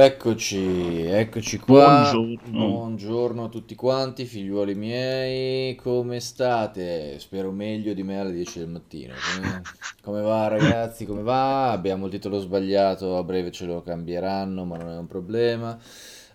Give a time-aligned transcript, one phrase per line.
[0.00, 2.08] Eccoci, eccoci qua.
[2.12, 2.68] Buongiorno.
[2.68, 7.18] Buongiorno a tutti quanti, figliuoli miei, come state?
[7.18, 9.14] Spero meglio di me alle 10 del mattino.
[9.34, 9.62] Come,
[10.00, 11.04] come va ragazzi?
[11.04, 11.72] Come va?
[11.72, 15.76] Abbiamo il titolo sbagliato, a breve ce lo cambieranno, ma non è un problema.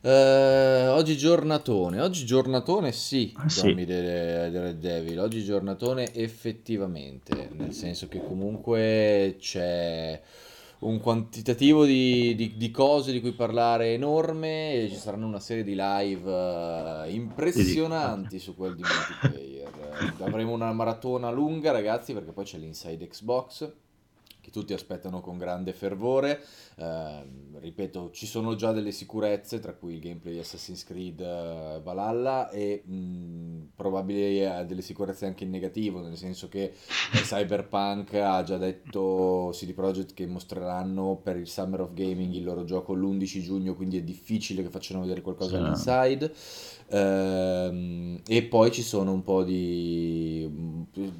[0.01, 6.13] Eh, oggi giornatone, oggi giornatone sì, Ah sì, Tommy de, de Red Devil, oggi giornatone
[6.13, 10.19] effettivamente, nel senso che comunque c'è
[10.87, 15.63] un quantitativo di, di- di cose di cui parlare enorme e ci saranno una serie
[15.63, 17.09] di live dedicate.
[17.11, 20.15] impressionanti su quel di multiplayer.
[20.19, 23.71] Avremo una maratona lunga, ragazzi, perché poi c'è l'Inside Xbox.
[24.43, 26.43] Che tutti aspettano con grande fervore.
[26.75, 31.79] Ehm, ripeto, ci sono già delle sicurezze, tra cui il gameplay di Assassin's Creed eh,
[31.81, 36.73] Valhalla, e mh, probabili eh, delle sicurezze anche in negativo, nel senso che eh,
[37.21, 42.65] Cyberpunk ha già detto CD Projekt che mostreranno per il Summer of Gaming il loro
[42.65, 45.55] gioco l'11 giugno, quindi è difficile che facciano vedere qualcosa Sì.
[45.55, 46.25] all'inside.
[46.25, 46.31] Ehm,
[46.87, 50.49] e poi ci sono un po' di...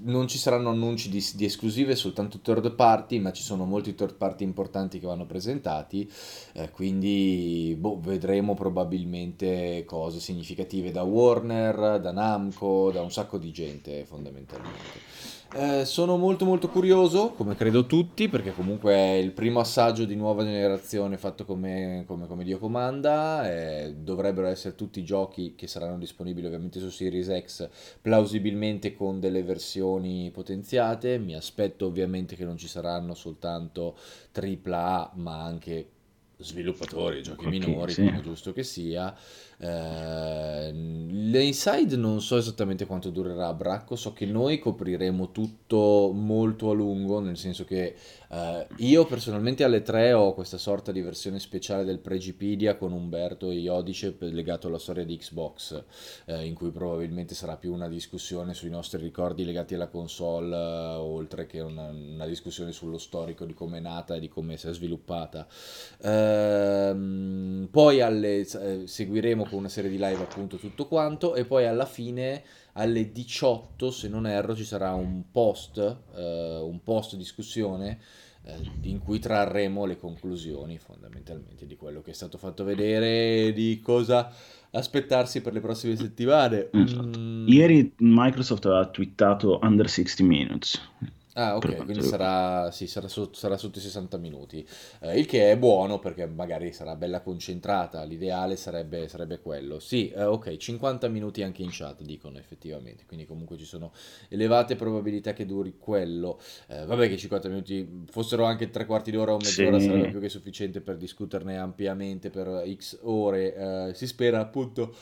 [0.04, 4.16] Non ci saranno annunci di, di esclusive, soltanto third party, ma ci sono molti third
[4.16, 6.10] party importanti che vanno presentati,
[6.54, 13.52] eh, quindi boh, vedremo probabilmente cose significative da Warner, da Namco, da un sacco di
[13.52, 15.13] gente fondamentalmente.
[15.56, 20.16] Eh, sono molto molto curioso, come credo tutti, perché comunque è il primo assaggio di
[20.16, 23.48] nuova generazione fatto come, come- come Dio comanda.
[23.48, 27.70] eh, dovrebbero essere tutti giochi che saranno disponibili ovviamente su Series X,
[28.02, 31.20] plausibilmente con delle versioni potenziate.
[31.20, 33.96] Mi aspetto ovviamente che non ci saranno soltanto
[34.32, 35.88] AAA, ma anche
[36.44, 38.06] sviluppatori, giochi Ok, minori, sì.
[38.06, 39.16] come giusto che sia.
[39.58, 46.70] Eh, l'Inside non so esattamente quanto durerà a bracco, so che noi copriremo tutto molto
[46.70, 47.96] a lungo, nel senso che
[48.30, 53.52] eh, io personalmente alle 3 ho questa sorta di versione speciale del Pregipedia con Umberto
[53.52, 55.82] e Iodice legato alla storia di Xbox,
[56.26, 60.96] eh, in cui probabilmente sarà più una discussione sui nostri ricordi legati alla console, eh,
[60.96, 64.68] oltre che una, una discussione sullo storico di come è nata e di come si
[64.68, 65.48] è sviluppata.
[66.34, 71.66] Ehm, poi alle- eh, seguiremo con una serie di live appunto tutto quanto e poi
[71.66, 75.78] alla fine alle 18 se non erro ci sarà un post,
[76.16, 78.00] eh, un post discussione
[78.46, 83.54] eh, in cui trarremo le conclusioni fondamentalmente di quello che è stato fatto vedere e
[83.54, 84.32] di cosa
[84.72, 86.70] aspettarsi per le prossime settimane.
[86.72, 87.20] Esatto.
[87.20, 90.82] Mm, Ieri Microsoft aveva twittato under 60 minutes
[91.36, 92.10] Ah, ok, quindi riguarda.
[92.10, 94.64] sarà, sì, sarà, sotto, sarà sotto i 60 minuti,
[95.00, 99.80] Eh, il che è buono perché magari sarà bella concentrata, l'ideale sarebbe, sarebbe quello.
[99.80, 103.92] Sì, eh, ok, 50 minuti anche in chat dicono effettivamente, quindi comunque ci sono
[104.30, 106.40] elevate probabilità che duri quello.
[106.68, 110.10] Eh, vabbè che 50 minuti fossero anche tre quarti d'ora o mezz'ora sarebbe Sì.
[110.12, 113.56] più che sufficiente per discuterne ampiamente per X ore.
[113.56, 114.94] Eh, si spera appunto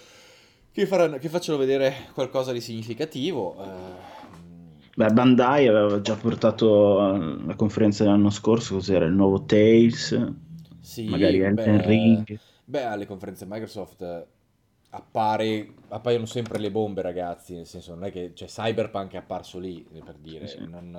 [0.72, 4.21] che, faranno, che facciano vedere qualcosa di significativo.
[5.00, 10.12] Eh, Beh, Bandai aveva già portato alla conferenza dell'anno scorso, cos'era il nuovo Tales,
[11.06, 12.40] magari Sì, Elden beh, Ring.
[12.66, 14.28] beh, alle conferenze Microsoft eh,
[14.94, 19.58] appare, appaiono sempre le bombe, ragazzi, nel senso non è che c'è Cyberpunk è apparso
[19.58, 20.60] lì, per dire, sì.
[20.68, 20.94] non,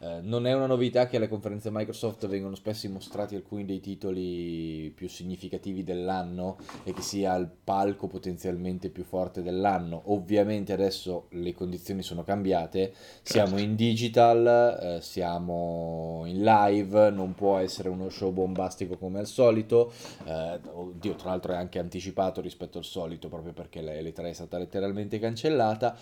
[0.00, 3.80] eh, eh, non è una novità che alle conferenze Microsoft vengono spesso mostrati alcuni dei
[3.80, 10.02] titoli più significativi dell'anno e che sia il palco potenzialmente più forte dell'anno.
[10.06, 12.92] Ovviamente adesso le condizioni sono cambiate,
[13.22, 13.62] siamo Certo.
[13.62, 19.92] in digital, eh, siamo in live, non può essere uno show bombastico come al solito.
[20.24, 22.95] Eh, oddio, tra l'altro è anche anticipato rispetto al solito,
[23.28, 25.96] proprio perché la L3 è stata letteralmente cancellata.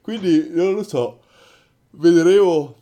[0.00, 1.20] Quindi non lo so,
[1.90, 2.76] vedremo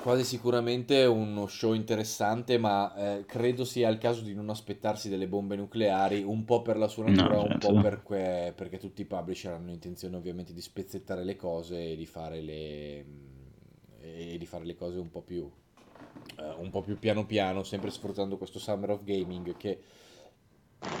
[0.00, 5.26] quasi sicuramente uno show interessante, ma eh, credo sia il caso di non aspettarsi delle
[5.28, 7.80] bombe nucleari, un po' per la sua No, natura, un po' certo.
[7.80, 12.42] perché, perché tutti i publisher hanno intenzione ovviamente di spezzettare le cose e di fare
[12.42, 13.04] le,
[14.00, 15.50] e di fare le cose un po' più,
[16.38, 19.80] eh, un po' più piano piano, sempre sfruttando questo Summer of Gaming che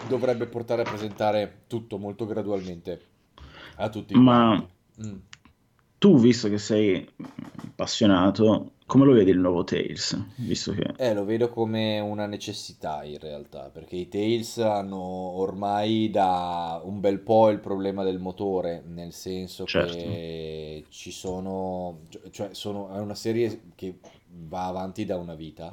[0.08, 3.00] dovrebbe portare a presentare tutto molto gradualmente
[3.76, 4.54] a tutti Ma.
[5.02, 5.16] Mm.
[5.98, 7.06] tu, visto che sei
[7.66, 10.16] appassionato, come lo vedi il nuovo Tales?
[10.36, 10.94] Visto che...
[10.96, 17.00] Eh, lo vedo come una necessità in realtà, perché i Tails hanno ormai da un
[17.00, 19.96] bel po' il problema del motore, nel senso Certo.
[19.96, 23.98] che ci sono, cioè sono, è una serie che
[24.28, 25.70] va avanti da una vita,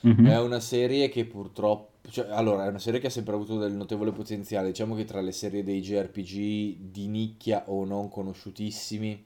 [0.00, 0.26] è Mhm.
[0.26, 4.12] una serie che purtroppo, cioè, allora, è una serie che ha sempre avuto del notevole
[4.12, 9.24] potenziale, diciamo che tra le serie dei JRPG di nicchia o non conosciutissimi,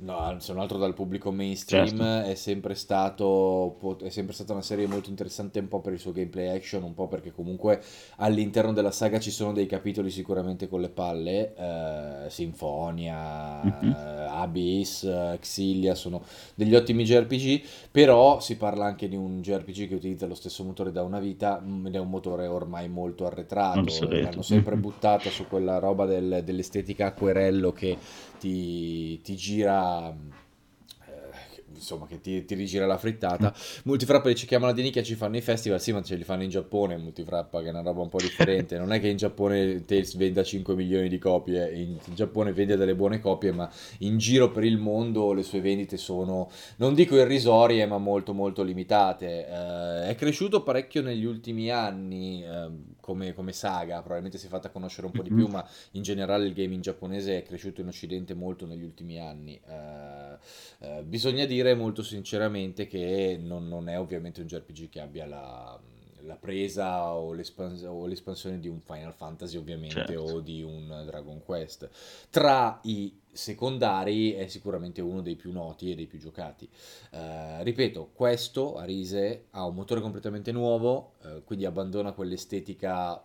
[0.00, 2.30] No, se non altro dal pubblico mainstream certo.
[2.30, 6.12] è, sempre stato, è sempre stata una serie molto interessante un po' per il suo
[6.12, 7.82] gameplay action, un po' perché comunque
[8.18, 13.92] all'interno della saga ci sono dei capitoli sicuramente con le palle, eh, Sinfonia, mm-hmm.
[14.28, 16.22] Abyss, Xilia, sono
[16.54, 20.92] degli ottimi JRPG, però si parla anche di un JRPG che utilizza lo stesso motore
[20.92, 24.80] da una vita mm, ed è un motore ormai molto arretrato, l'hanno sempre mm-hmm.
[24.80, 27.98] buttata su quella roba del, dell'estetica acquerello che
[28.38, 30.32] ti, ti gira Um,
[31.78, 33.54] insomma, che ti, ti, rigira la frittata.
[33.84, 36.50] Multifrappa ci chiamano di nicchia, ci fanno i festival, sì, ma ce li fanno in
[36.50, 38.78] Giappone, Multifrappa, che è una roba un po' differente.
[38.78, 42.76] Non è che in Giappone Tales venda 5 milioni di copie, in, in Giappone vende
[42.76, 47.16] delle buone copie, ma in giro per il mondo le sue vendite sono, non dico
[47.16, 49.46] irrisorie, ma molto molto limitate.
[49.46, 52.70] Eh, è cresciuto parecchio negli ultimi anni eh,
[53.00, 56.46] come, come, saga, probabilmente si è fatta conoscere un po' di più, ma in generale
[56.46, 59.60] il gaming giapponese è cresciuto in Occidente molto negli ultimi anni.
[59.66, 60.36] Eh,
[60.80, 65.26] eh bisogna dire dire molto sinceramente che non, non è ovviamente un JRPG che abbia
[65.26, 65.78] la,
[66.22, 70.20] la presa o, l'espans- o, l'espansione di un Final Fantasy ovviamente certo.
[70.20, 71.88] o di un Dragon Quest.
[72.30, 76.68] Tra i secondari è sicuramente uno dei più noti e dei più giocati.
[77.12, 83.22] Uh, ripeto, questo Arise ha un motore completamente nuovo, uh, quindi abbandona quell'estetica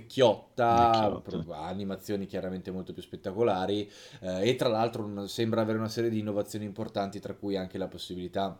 [0.00, 1.56] vecchiotta, Vecchiotta.
[1.58, 3.90] animazioni chiaramente molto più spettacolari
[4.20, 7.88] eh, e tra l'altro sembra avere una serie di innovazioni importanti tra cui anche la
[7.88, 8.58] possibilità,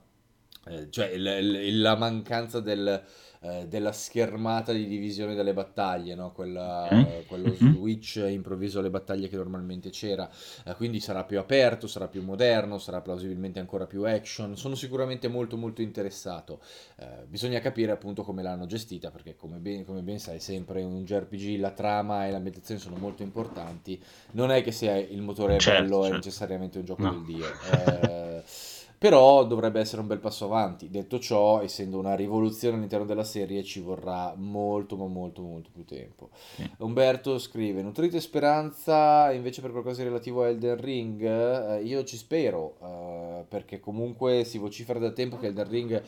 [0.66, 3.02] eh, cioè l- l- la mancanza del
[3.46, 6.32] eh, della schermata di divisione delle battaglie, no?
[6.32, 7.25] Quella, eh?
[7.26, 7.75] quello mm-hmm.
[7.75, 10.28] switch improvviso alle battaglie che normalmente c'era,
[10.64, 15.28] eh, quindi sarà più aperto, sarà più moderno, sarà plausibilmente ancora più action, sono sicuramente
[15.28, 16.60] molto molto interessato,
[16.96, 21.04] eh, bisogna capire appunto come l'hanno gestita perché come ben, come ben sai sempre un
[21.04, 24.02] JRPG la trama e l'ambientazione sono molto importanti,
[24.32, 26.14] non è che se il motore certo, bello certo.
[26.14, 27.10] è necessariamente un gioco no.
[27.10, 27.44] del dio.
[29.08, 30.91] Però dovrebbe essere un bel passo avanti.
[30.91, 35.85] Detto ciò, essendo una rivoluzione all'interno della serie, ci vorrà molto, ma molto, molto più
[35.85, 36.31] tempo.
[36.56, 36.69] Sì.
[36.79, 41.23] Umberto scrive: Nutrite speranza invece per qualcosa di relativo a Elden Ring?
[41.23, 46.03] Eh, io ci spero, eh, perché comunque si vocifera da tempo che Elden Ring.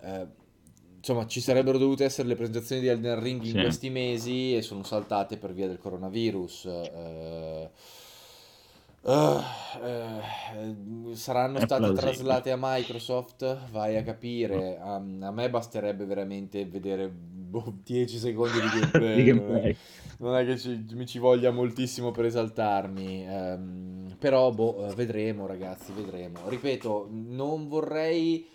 [0.00, 0.26] Eh,
[0.98, 3.60] insomma, ci sarebbero dovute essere le presentazioni di Elden Ring in sì.
[3.60, 6.66] questi mesi e sono saltate per via del coronavirus.
[6.66, 7.70] Eh,
[9.06, 9.38] Uh,
[9.82, 13.70] uh, saranno state traslate a Microsoft?
[13.70, 14.78] Vai a capire.
[14.78, 19.14] A, a me basterebbe veramente vedere boh, 10 secondi di gameplay.
[19.16, 19.76] di gameplay.
[20.18, 23.26] Non, è, che ci, mi ci voglia moltissimo per esaltarmi.
[23.28, 26.48] Um, però, boh, vedremo, ragazzi, vedremo.
[26.48, 28.48] Ripeto, non vorrei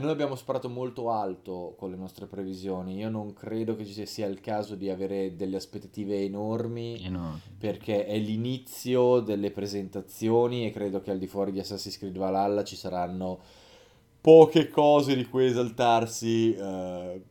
[0.00, 2.96] noi abbiamo sparato molto alto con le nostre previsioni.
[2.96, 7.40] Io non credo che ci sia il caso di avere delle aspettative enormi Enorme.
[7.58, 12.64] perché è l'inizio delle presentazioni e credo che al di fuori di Assassin's Creed Valhalla
[12.64, 13.40] ci saranno
[14.20, 16.56] poche cose di cui esaltarsi.
[16.58, 17.22] Uh,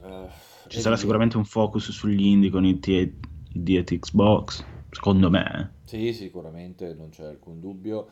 [0.00, 0.28] uh,
[0.68, 3.12] ci sarà sicuramente un focus sugli indie con il T-
[3.52, 5.74] Xbox, secondo me.
[5.84, 8.08] Sì, sicuramente, non c'è alcun dubbio.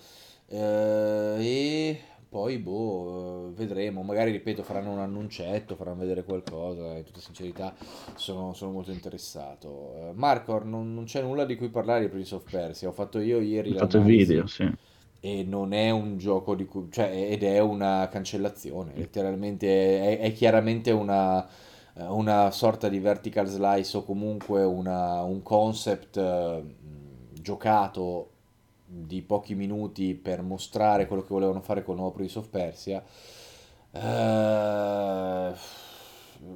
[0.48, 2.00] Uh, e
[2.32, 4.00] poi, boh, vedremo.
[4.00, 6.96] Magari, ripeto, faranno un annuncetto, faranno vedere qualcosa.
[6.96, 7.74] In tutta sincerità,
[8.14, 9.68] sono, sono molto interessato.
[9.68, 12.88] Uh, Marco, non, non, c'è nulla di cui parlare di Prince of Persia.
[12.88, 13.74] Ho fatto io ieri.
[13.74, 14.66] Ho fatto il video, sì.
[15.20, 16.88] E non è un gioco di cui.
[16.90, 18.92] cioè, ed è una cancellazione.
[18.94, 21.46] Letteralmente, è, è chiaramente una
[21.94, 26.66] una sorta di vertical slice o comunque una, un concept uh,
[27.38, 28.31] giocato
[28.94, 33.02] di pochi minuti per mostrare quello che volevano fare con il nuovo Prince of Persia
[33.92, 35.52] eh,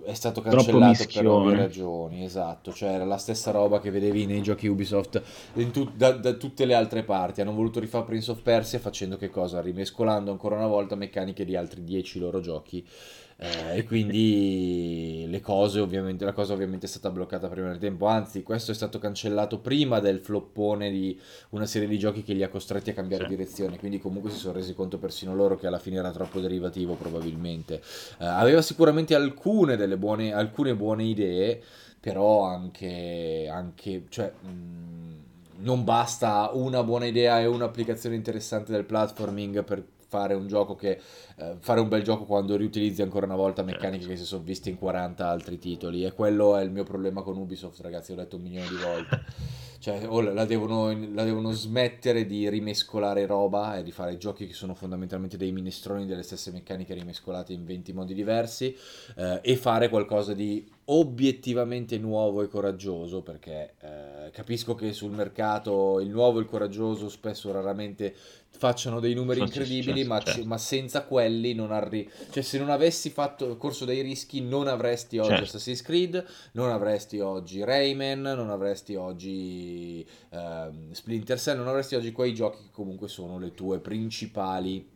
[0.03, 2.73] è stato cancellato per ovvie ragioni esatto.
[2.73, 5.23] Cioè era la stessa roba che vedevi nei giochi Ubisoft
[5.71, 7.41] tu, da, da, tutte le altre parti.
[7.41, 9.61] Hanno voluto rifare Prince of Persia facendo che cosa?
[9.61, 12.85] rimescolando ancora una volta meccaniche di altri 10 loro giochi
[13.39, 18.07] eh, e quindi le cose ovviamente, la cosa ovviamente è stata bloccata prima del tempo,
[18.07, 22.43] anzi questo è stato cancellato prima del floppone di una serie di giochi che li
[22.43, 23.31] ha costretti a cambiare sì.
[23.31, 26.95] direzione, quindi comunque si sono resi conto persino loro che alla fine era troppo derivativo
[26.95, 27.83] probabilmente.
[28.19, 31.63] Eh, aveva sicuramente alcune, delle buone, alcune buone idee,
[32.01, 35.15] però anche, anche cioè, mh, mm,
[35.59, 41.01] non basta una buona idea e un'applicazione interessante del platforming per fare un gioco che
[41.37, 44.09] eh, fare un bel gioco quando riutilizzi ancora una volta meccaniche certo.
[44.09, 47.37] che si sono viste in 40 altri titoli e quello è il mio problema con
[47.37, 49.25] Ubisoft ragazzi ho detto un milione di volte
[49.79, 54.53] cioè o la devono, la devono smettere di rimescolare roba e di fare giochi che
[54.53, 58.77] sono fondamentalmente dei minestroni delle stesse meccaniche rimescolate in 20 modi diversi
[59.17, 66.01] eh, e fare qualcosa di obiettivamente nuovo e coraggioso perché eh, capisco che sul mercato
[66.01, 68.15] il nuovo e il coraggioso spesso raramente
[68.57, 70.45] facciano dei numeri incredibili certo, ma, certo.
[70.47, 75.19] ma, senza quelli non arrivi cioè se non avessi fatto corso dei rischi non avresti
[75.19, 75.45] oggi certo.
[75.45, 82.13] Assassin's Creed non avresti oggi Rayman non avresti oggi eh, Splinter Cell non avresti oggi
[82.13, 84.89] quei giochi che comunque sono le tue principali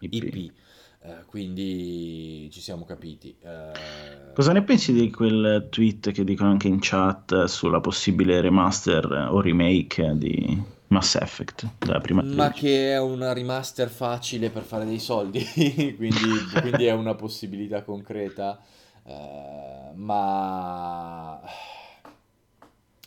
[0.00, 0.52] IP, IP.
[1.00, 3.34] Eh, quindi ci siamo capiti.
[3.42, 4.32] Uh...
[4.34, 9.40] Cosa ne pensi di quel tweet che dicono anche in chat sulla possibile remaster o
[9.40, 14.98] remake di Mass Effect della prima Ma che è una remaster facile per fare dei
[14.98, 15.44] soldi,
[15.96, 16.18] quindi,
[16.60, 18.58] quindi, è una possibilità concreta.
[19.02, 21.40] Uh, ma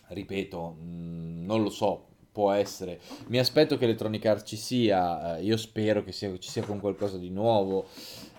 [0.08, 3.00] ripeto, mh, mm, non lo so, può essere.
[3.28, 6.80] Mi aspetto che Electronic Arts ci sia, eh, io spero che sia, ci sia con
[6.80, 7.88] qualcosa di nuovo.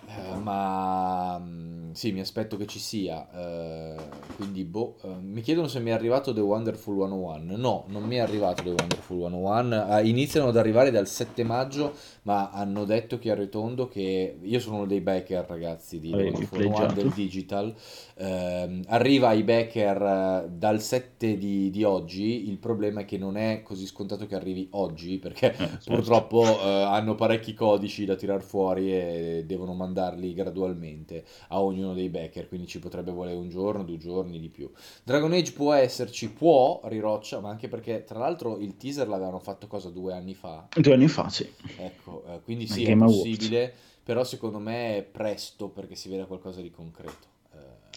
[0.07, 3.27] Eh, ma mm, sì, mi aspetto che ci sia.
[3.33, 3.95] Eh,
[4.35, 7.55] quindi, boh, eh, mi chiedono se mi è arrivato The Wonderful 101.
[7.57, 9.97] No, non mi è arrivato The Wonderful 101.
[9.97, 11.93] Eh, iniziano ad arrivare dal 7 maggio,
[12.23, 16.15] ma hanno detto che a Retondo che io sono uno dei backer, ragazzi, di The
[16.15, 17.73] Wonderful 101 del digital.
[18.15, 22.49] Ehm, arriva ai backer eh, dal 7 di, di, oggi.
[22.49, 25.93] Il problema è che non è così scontato che arrivi oggi, perché certo.
[25.93, 32.09] purtroppo hanno parecchi codici da tirar fuori e devono mandare mandarli gradualmente a ognuno dei
[32.09, 34.69] backer, quindi ci potrebbe volere un giorno, due giorni di più.
[35.03, 39.67] Dragon Age può esserci, può, riroccia, ma anche perché tra l'altro il teaser l'avevano fatto
[39.67, 40.67] cosa due anni fa?
[40.75, 41.47] Due anni fa, sì.
[41.77, 43.71] Ecco, eh, quindi sì, è possibile,
[44.03, 47.32] però secondo me è presto perché si veda qualcosa di concreto.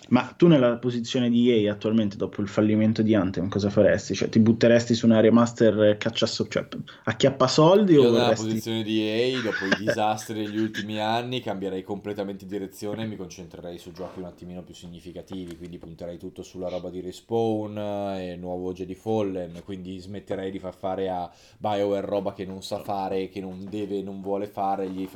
[0.09, 4.15] Ma tu nella posizione di EA attualmente, dopo il fallimento di Anthem, cosa faresti?
[4.15, 6.67] Cioè, ti butteresti su una remaster cacciasso, cioè,
[7.05, 8.47] a soldi Io o nella vorresti...
[8.47, 13.79] posizione di EA, dopo i disastri degli ultimi anni, cambierei completamente direzione e mi concentrerei
[13.79, 17.77] su giochi un attimino più significativi, quindi punterei tutto sulla roba di Respawn
[18.19, 22.79] e nuovo Jedi Fallen, quindi smetterei di far fare a BioWare roba che non sa
[22.79, 25.09] fare, che non deve, non vuole fare, gli,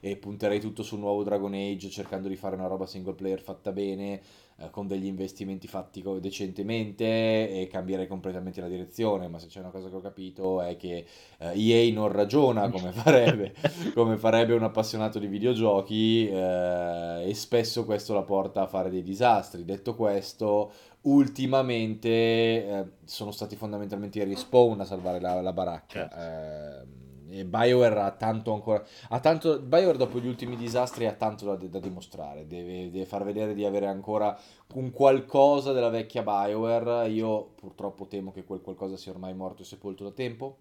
[0.00, 3.72] e punterei tutto sul nuovo Dragon Age cercando di fare una roba single player fatta
[3.72, 4.20] bene bene,
[4.58, 9.70] eh, con degli investimenti fatti decentemente e cambierei completamente la direzione, ma se c'è una
[9.70, 11.06] cosa che ho capito è che
[11.38, 13.54] eh, EA non ragiona come farebbe,
[13.94, 19.02] come farebbe un appassionato di videogiochi eh, e spesso questo la porta a fare dei
[19.02, 19.64] disastri.
[19.64, 20.72] Detto questo,
[21.02, 26.08] ultimamente eh, sono stati fondamentalmente i respawn a salvare la, la baracca.
[26.08, 27.05] Certo.
[27.36, 28.84] Eh, e BioWare ha tanto ancora.
[29.08, 32.46] Ha tanto, BioWare dopo gli ultimi disastri ha tanto da, da dimostrare.
[32.46, 34.38] Deve, deve, far vedere di avere ancora
[34.74, 37.08] un qualcosa della vecchia BioWare.
[37.08, 40.58] Io purtroppo temo che quel qualcosa sia ormai morto e sepolto da tempo.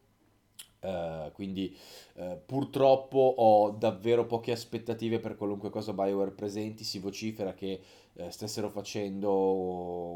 [0.86, 1.76] Uh, quindi
[2.18, 6.84] uh, purtroppo ho davvero poche aspettative per qualunque cosa BioWare presenti.
[6.84, 7.82] Si vocifera che
[8.14, 9.34] uh, stessero facendo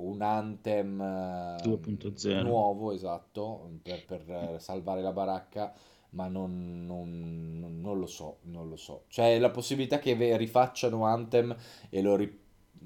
[0.04, 5.74] un Anthem 2.0 nuovo, esatto, per, per salvare la baracca
[6.12, 9.04] ma non, non, non, lo so, non lo so.
[9.10, 11.56] C'è la possibilità che rifacciano Anthem
[11.90, 12.40] e lo, ri,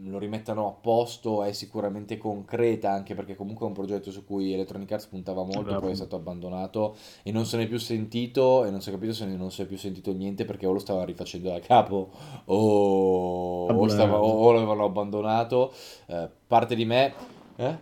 [0.04, 4.52] lo, rimettano a posto è sicuramente concreta, anche perché comunque è un progetto su cui
[4.52, 5.82] Electronic Arts puntava molto, Bravo.
[5.82, 8.92] poi è stato abbandonato e non se ne è più sentito e non si è
[8.92, 12.12] capito se non si è più sentito niente perché o lo stava rifacendo da capo
[12.46, 15.74] o, o, stava, o, o l'avevano abbandonato.
[16.08, 17.14] Eh, parte di me...
[17.56, 17.78] Eh?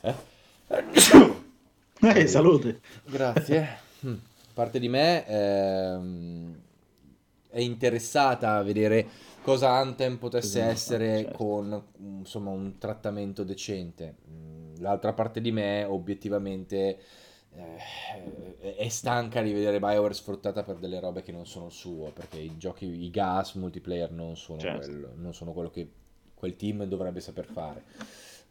[0.00, 0.14] Eh?
[2.04, 2.80] Eh, salute.
[3.04, 3.81] Grazie.
[4.52, 6.60] Parte di me ehm,
[7.48, 9.06] è interessata a vedere
[9.42, 11.36] cosa Anthem potesse esatto, essere certo.
[11.36, 14.16] con insomma, un trattamento decente.
[14.30, 16.98] Mm, l'altra parte di me obiettivamente
[17.54, 22.10] eh, è stanca di vedere Bioware sfruttata per delle robe che non sono il suo,
[22.12, 24.86] perché i giochi, i gas multiplayer non sono, certo.
[24.86, 25.90] quello, non sono quello che
[26.34, 27.84] quel team dovrebbe saper fare.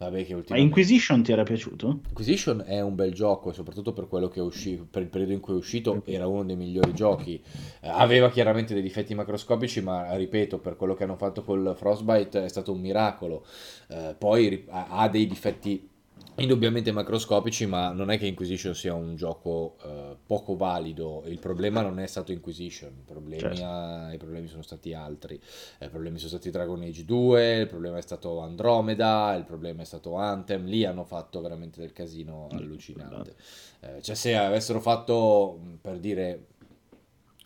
[0.02, 0.54] Vabbè, che ultimamente...
[0.54, 2.00] Ma Inquisition ti era piaciuto?
[2.08, 5.40] Inquisition è un bel gioco, soprattutto per quello che è uscito, per il periodo in
[5.40, 7.40] cui è uscito, era uno dei migliori giochi.
[7.82, 12.44] Eh, aveva chiaramente dei difetti macroscopici, ma ripeto, per quello che hanno fatto col Frostbite
[12.44, 13.46] è stato un miracolo.
[13.90, 15.91] Eh, poi ha dei difetti
[16.36, 21.24] indubbiamente macroscopici, ma non è che Inquisition sia un gioco uh, poco valido.
[21.26, 23.66] Il problema non è stato Inquisition, i problemi, certo.
[23.66, 25.40] a, i problemi sono stati altri.
[25.80, 29.86] I problemi sono stati Dragon Age 2, il problema è stato Andromeda, il problema è
[29.86, 30.66] stato Anthem.
[30.66, 33.36] Lì hanno fatto veramente del casino allucinante.
[33.82, 36.46] Eh, cioè, se avessero fatto per dire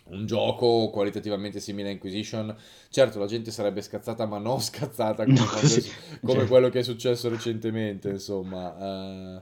[0.07, 2.55] un gioco qualitativamente simile a Inquisition,
[2.89, 6.47] certo la gente sarebbe scazzata, ma non scazzata come, no, sì, come certo.
[6.47, 9.41] quello che è successo recentemente, insomma.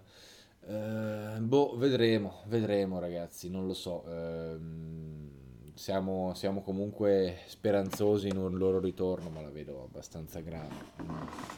[0.63, 4.03] Uh, uh, boh, vedremo, vedremo ragazzi, non lo so.
[4.08, 5.32] Uh,
[5.75, 10.91] siamo, siamo comunque speranzosi in un loro ritorno, ma la vedo abbastanza grande.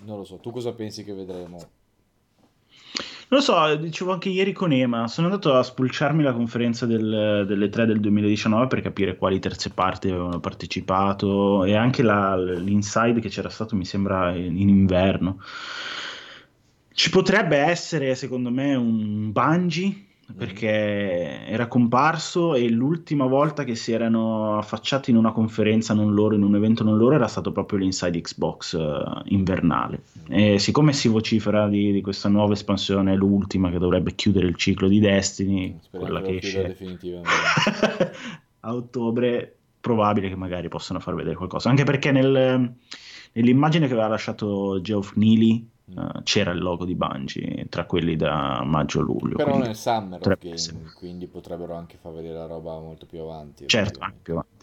[0.04, 1.84] Non lo so, tu cosa pensi che vedremo?
[3.30, 7.70] Lo so, dicevo anche ieri con Ema, sono andato a spulciarmi la conferenza del, delle
[7.70, 13.30] tre del 2019 per capire quali terze parti avevano partecipato e anche la, l'inside che
[13.30, 15.42] c'era stato mi sembra in inverno.
[16.94, 23.92] Ci potrebbe essere, secondo me, un Bungie perché era comparso e l'ultima volta che si
[23.92, 27.80] erano affacciati in una conferenza non loro, in un evento non loro, era stato proprio
[27.80, 30.02] l'Inside Xbox uh, invernale.
[30.28, 34.88] E siccome si vocifera di, di, questa nuova espansione, l'ultima che dovrebbe chiudere il ciclo
[34.88, 36.76] di Destiny, Speriamo quella che esce
[38.62, 41.70] a ottobre, probabile che magari possano far vedere qualcosa.
[41.70, 42.74] Anche perché nel,
[43.32, 48.64] nell'immagine che aveva lasciato Geoff Neely Uh, c'era il logo di Bungie tra quelli da
[48.66, 49.36] maggio a luglio.
[49.36, 53.68] Però nel Summer of Game, quindi potrebbero anche far vedere la roba molto più avanti.
[53.68, 54.55] Certo, anche più avanti.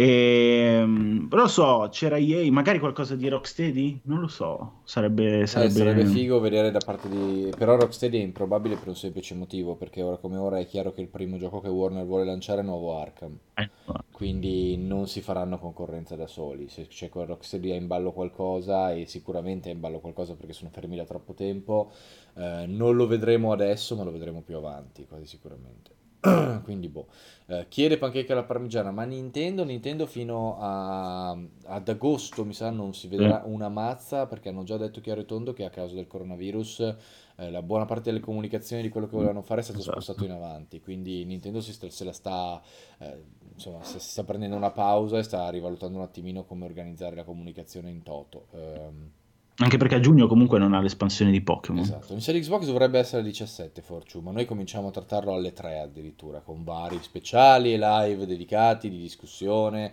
[0.00, 4.02] E, però lo so, c'era EA, magari qualcosa di Rocksteady?
[4.04, 5.72] Non lo so, sarebbe, sarebbe...
[5.72, 7.50] Eh, sarebbe figo vedere da parte di...
[7.58, 11.00] Però Rocksteady è improbabile per un semplice motivo, perché ora come ora è chiaro che
[11.00, 13.36] il primo gioco che Warner vuole lanciare è nuovo Arkham.
[13.54, 13.68] Eh,
[14.12, 16.68] quindi non si faranno concorrenza da soli.
[16.68, 20.52] Se c'è con Rocksteady è in ballo qualcosa, e sicuramente è in ballo qualcosa perché
[20.52, 21.90] sono fermi da troppo tempo,
[22.36, 25.97] eh, non lo vedremo adesso, ma lo vedremo più avanti, quasi sicuramente.
[26.64, 27.06] quindi boh.
[27.46, 32.92] Eh, chiede pancake alla parmigiana, ma Nintendo, Nintendo fino a, ad agosto mi sa non
[32.92, 33.52] si vedrà mm.
[33.52, 36.96] una mazza perché hanno già detto chiaro e tondo che a causa del coronavirus
[37.36, 40.00] eh, la buona parte delle comunicazioni di quello che volevano fare è stato esatto.
[40.00, 42.60] spostato in avanti, quindi Nintendo si sta, se la sta,
[42.98, 43.22] eh,
[43.54, 47.90] insomma, si sta prendendo una pausa e sta rivalutando un attimino come organizzare la comunicazione
[47.90, 48.48] in toto.
[48.50, 49.10] Um,
[49.58, 51.82] anche perché a giugno comunque non ha l'espansione di Pokémon.
[51.82, 55.52] Esatto, in serie Xbox dovrebbe essere il 17 Fortune, ma noi cominciamo a trattarlo alle
[55.52, 59.92] 3 addirittura, con vari speciali e live dedicati di discussione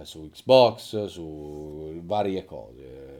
[0.00, 3.10] eh, su Xbox, su varie cose.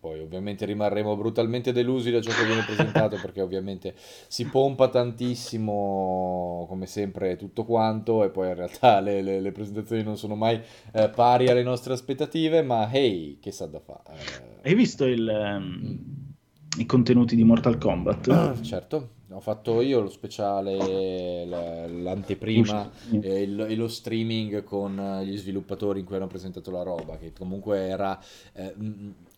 [0.00, 3.94] Poi ovviamente rimarremo brutalmente delusi da ciò che viene presentato perché ovviamente
[4.28, 10.04] si pompa tantissimo come sempre tutto quanto e poi in realtà le, le, le presentazioni
[10.04, 10.60] non sono mai
[10.92, 14.14] eh, pari alle nostre aspettative ma hey che sa da fare
[14.62, 14.68] eh...
[14.68, 16.34] hai visto il, um,
[16.78, 18.28] i contenuti di Mortal Kombat?
[18.28, 26.00] Ah, certo ho fatto io lo speciale, l'anteprima e, e, lo streaming con gli sviluppatori
[26.00, 28.18] in cui hanno presentato la roba, che comunque era...
[28.52, 28.74] Eh,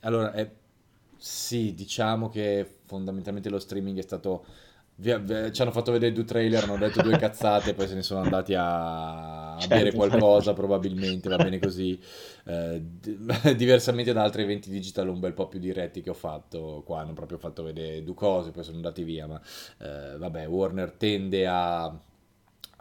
[0.00, 0.48] allora, è,
[1.16, 4.44] sì, diciamo che fondamentalmente lo streaming è stato...
[5.00, 8.02] Via, via, ci hanno fatto vedere due trailer, hanno detto due cazzate, poi se ne
[8.02, 10.60] sono andati a, a certo, bere qualcosa, certo.
[10.60, 11.98] probabilmente, va bene così.
[12.44, 16.82] Eh, d- diversamente da altri eventi digital un bel po' più diretti che ho fatto,
[16.84, 19.40] qua hanno proprio fatto vedere due cose, poi sono andati via, ma
[19.78, 21.98] eh, vabbè, Warner tende a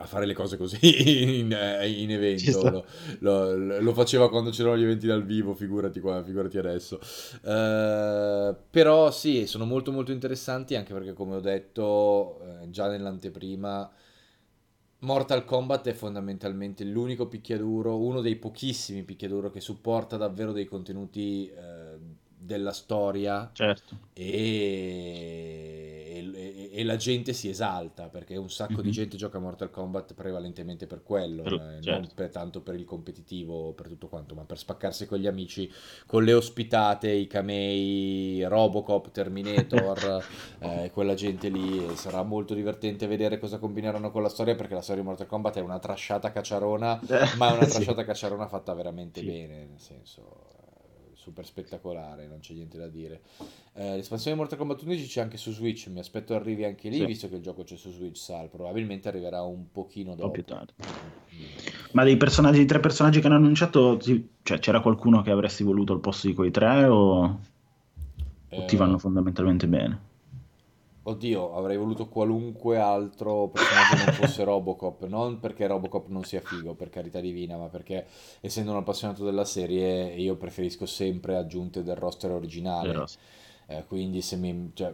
[0.01, 0.79] a fare le cose così
[1.39, 2.85] in, eh, in evento.
[3.19, 6.99] Lo, lo, lo, faceva quando c'erano gli eventi dal vivo, figurati qua, figurati adesso.
[7.41, 13.91] Uh, però sì, sono molto molto interessanti anche perché come ho detto eh, già nell'anteprima,
[14.99, 21.49] Mortal Kombat è fondamentalmente l'unico picchiaduro, uno dei pochissimi picchiaduro che supporta davvero dei contenuti
[21.49, 21.97] eh,
[22.37, 23.97] della storia certo.
[24.13, 25.78] e
[26.79, 28.81] e, la gente si esalta perché un sacco mm-hmm.
[28.81, 28.93] di mhm.
[28.93, 31.99] gente gioca a Mortal Kombat prevalentemente per quello, per, eh, certo.
[31.99, 35.71] non per, tanto per il competitivo, per tutto quanto, ma per spaccarsi con gli amici,
[36.05, 40.23] con le ospitate, i camei, Robocop, Terminator,
[40.59, 41.95] eh, quella gente lì.
[41.95, 45.57] sarà molto divertente vedere cosa combineranno con la storia perché la storia di Mortal Kombat
[45.57, 46.99] è una trasciata cacciarona,
[47.37, 48.07] ma è una trasciata sì.
[48.07, 49.25] cacciarona fatta veramente sì.
[49.25, 50.57] bene, nel senso
[51.19, 53.21] super spettacolare, non c'è niente da dire.
[53.73, 56.97] Eh, l'espansione di Mortal Kombat 11 c'è anche su Switch, mi aspetto arrivi anche lì,
[56.97, 57.05] sì.
[57.05, 60.31] visto che il gioco c'è su Switch, Sal, probabilmente arriverà un pochino dopo.
[60.31, 60.73] più tardi.
[61.91, 63.99] Ma dei personaggi, dei tre personaggi che hanno annunciato,
[64.43, 67.39] cioè, c'era qualcuno che avresti voluto al posto di quei tre o,
[68.47, 68.57] eh...
[68.57, 70.07] o ti vanno fondamentalmente bene?
[71.09, 76.75] Oddio, avrei voluto qualunque altro personaggio non fosse Robocop, non perché Robocop non sia figo,
[76.75, 78.05] per carità divina, ma perché
[78.41, 82.89] essendo un appassionato della serie io preferisco sempre aggiunte del roster originale.
[82.89, 83.07] Vero.
[83.71, 84.91] Eh, quindi se mi, cioè,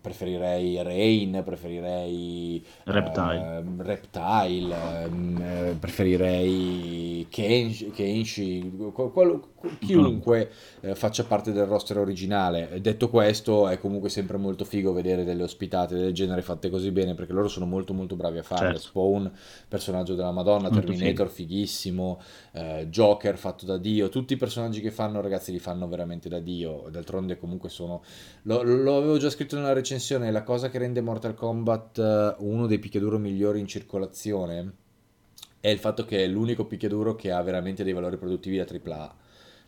[0.00, 4.74] preferirei Rain, preferirei Reptile, uh, Reptile
[5.10, 9.42] um, preferirei Kenshi, Kenshi qual,
[9.78, 12.78] chiunque eh, faccia parte del roster originale.
[12.80, 17.14] Detto questo, è comunque sempre molto figo vedere delle ospitate del genere fatte così bene
[17.14, 18.68] perché loro sono molto molto bravi a farle.
[18.68, 18.80] Certo.
[18.80, 19.30] Spawn,
[19.68, 21.48] personaggio della Madonna, molto Terminator figo.
[21.50, 22.20] fighissimo,
[22.52, 26.38] eh, Joker fatto da Dio, tutti i personaggi che fanno ragazzi li fanno veramente da
[26.38, 28.02] Dio, d'altronde comunque sono
[28.42, 32.66] lo, lo, avevo già scritto nella recensione, la cosa che rende Mortal Kombat uh, uno
[32.66, 34.72] dei picchiaduro migliori in circolazione
[35.60, 39.16] è il fatto che è l'unico picchiaduro che ha veramente dei valori produttivi da AAA.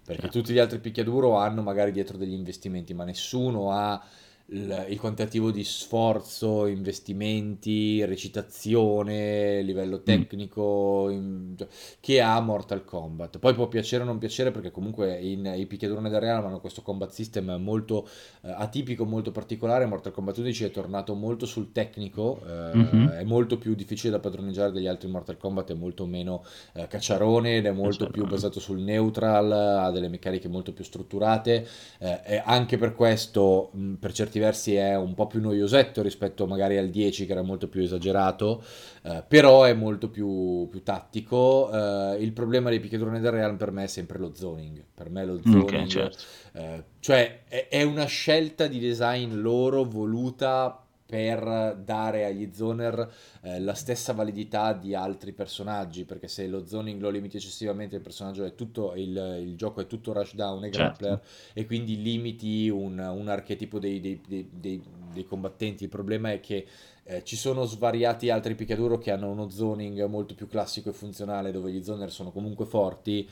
[0.04, 0.38] Perché Certo.
[0.38, 4.00] tutti gli altri picchiaduro hanno magari dietro degli investimenti, ma nessuno ha
[4.48, 10.04] il, il quantitativo di sforzo, investimenti, recitazione, livello Mm.
[10.04, 11.54] tecnico in-
[12.00, 13.38] che ha Mortal Kombat.
[13.38, 16.82] Poi può piacere o non piacere perché comunque in, i picchiaduroni del Real hanno questo
[16.82, 18.06] combat system molto
[18.42, 19.86] eh, atipico, molto particolare.
[19.86, 23.08] Mortal Kombat 11 è tornato molto sul tecnico, eh, Mhm.
[23.08, 27.56] è molto più difficile da padroneggiare degli altri Mortal Kombat, è molto meno eh, cacciarone
[27.56, 28.30] ed è molto più Cacciarone.
[28.30, 31.66] basato sul neutral, ha delle meccaniche molto più strutturate.
[31.98, 36.46] eh, e anche per questo, mh, per certi versi, è un po' più noiosetto rispetto
[36.46, 38.62] magari al 10, che era molto più esagerato,
[39.02, 41.70] eh, però è molto più, più tattico.
[41.72, 44.82] Eh, il problema dei picchiaduroni del Real per me è sempre lo zoning.
[44.94, 46.18] Per me lo zoning, Ok, certo.
[46.52, 53.08] eh, cioè è, è una scelta di design loro voluta per dare agli zoner
[53.42, 58.02] eh, la stessa validità di altri personaggi, perché se lo zoning lo limiti eccessivamente, il
[58.02, 60.76] personaggio è tutto, il, il gioco è tutto rushdown e Certo.
[60.76, 61.22] grappler,
[61.54, 65.84] e quindi limiti un, un archetipo dei, dei- dei- dei- dei combattenti.
[65.84, 66.66] Il problema è che
[67.04, 71.52] eh, ci sono svariati altri picchiaduro che hanno uno zoning molto più classico e funzionale,
[71.52, 73.28] dove gli zoner sono comunque forti.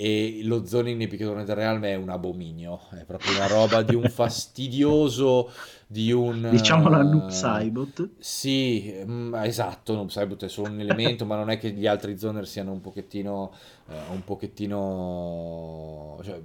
[0.00, 3.96] E lo zoning nei picchiaduri del Real è un abominio, è proprio una roba di
[3.96, 5.50] un fastidioso,
[5.88, 6.50] di un...
[6.52, 8.10] Diciamo la eh, Noob Saibot.
[8.16, 12.16] sì, mm, esatto, Noob Saibot è solo un elemento, ma non è che gli altri
[12.16, 13.52] zoner siano un pochettino,
[13.88, 16.40] eh, un pochettino, cioè,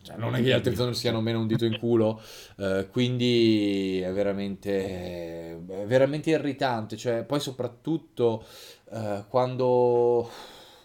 [0.00, 2.18] cioè, non è che gli altri zoner siano meno un dito in culo,
[2.56, 8.46] eh, quindi è veramente, è veramente irritante, cioè, poi soprattutto
[8.90, 10.30] eh, quando...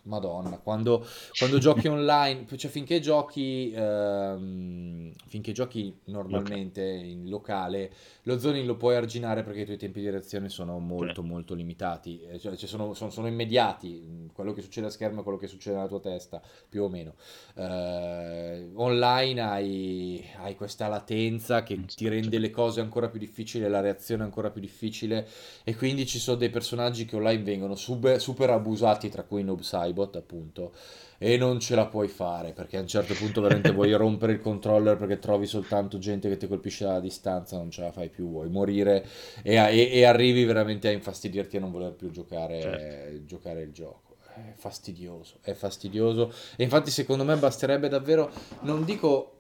[0.10, 1.06] Madonna, quando,
[1.38, 7.92] quando giochi online, cioè finché giochi, ehm, finché giochi normalmente in locale,
[8.24, 12.22] lo zoning lo puoi arginare perché i tuoi tempi di reazione sono molto molto limitati,
[12.24, 15.38] eh, cioè, cioè, sono, sono- sono immediati, mm, quello che succede a schermo è quello
[15.38, 17.14] che succede nella tua testa, più o meno.
[17.56, 23.80] Eh, online hai, hai questa latenza che ti rende le cose ancora più difficili, la
[23.80, 25.28] reazione ancora più difficile
[25.64, 29.62] e quindi ci sono dei personaggi che online vengono super, super abusati, tra cui Noob
[30.00, 30.72] Saibot appunto,
[31.18, 34.40] e non ce la puoi fare perché a un certo punto veramente vuoi rompere il
[34.40, 38.30] controller perché trovi soltanto gente che ti colpisce dalla distanza, non ce la fai più,
[38.30, 39.06] vuoi morire
[39.44, 43.26] e, e- e arrivi veramente a infastidirti e non voler più giocare, Certo.
[43.26, 44.08] giocare il gioco.
[44.34, 46.32] È fastidioso, è fastidioso.
[46.56, 48.32] E infatti secondo me basterebbe davvero,
[48.62, 49.34] non dico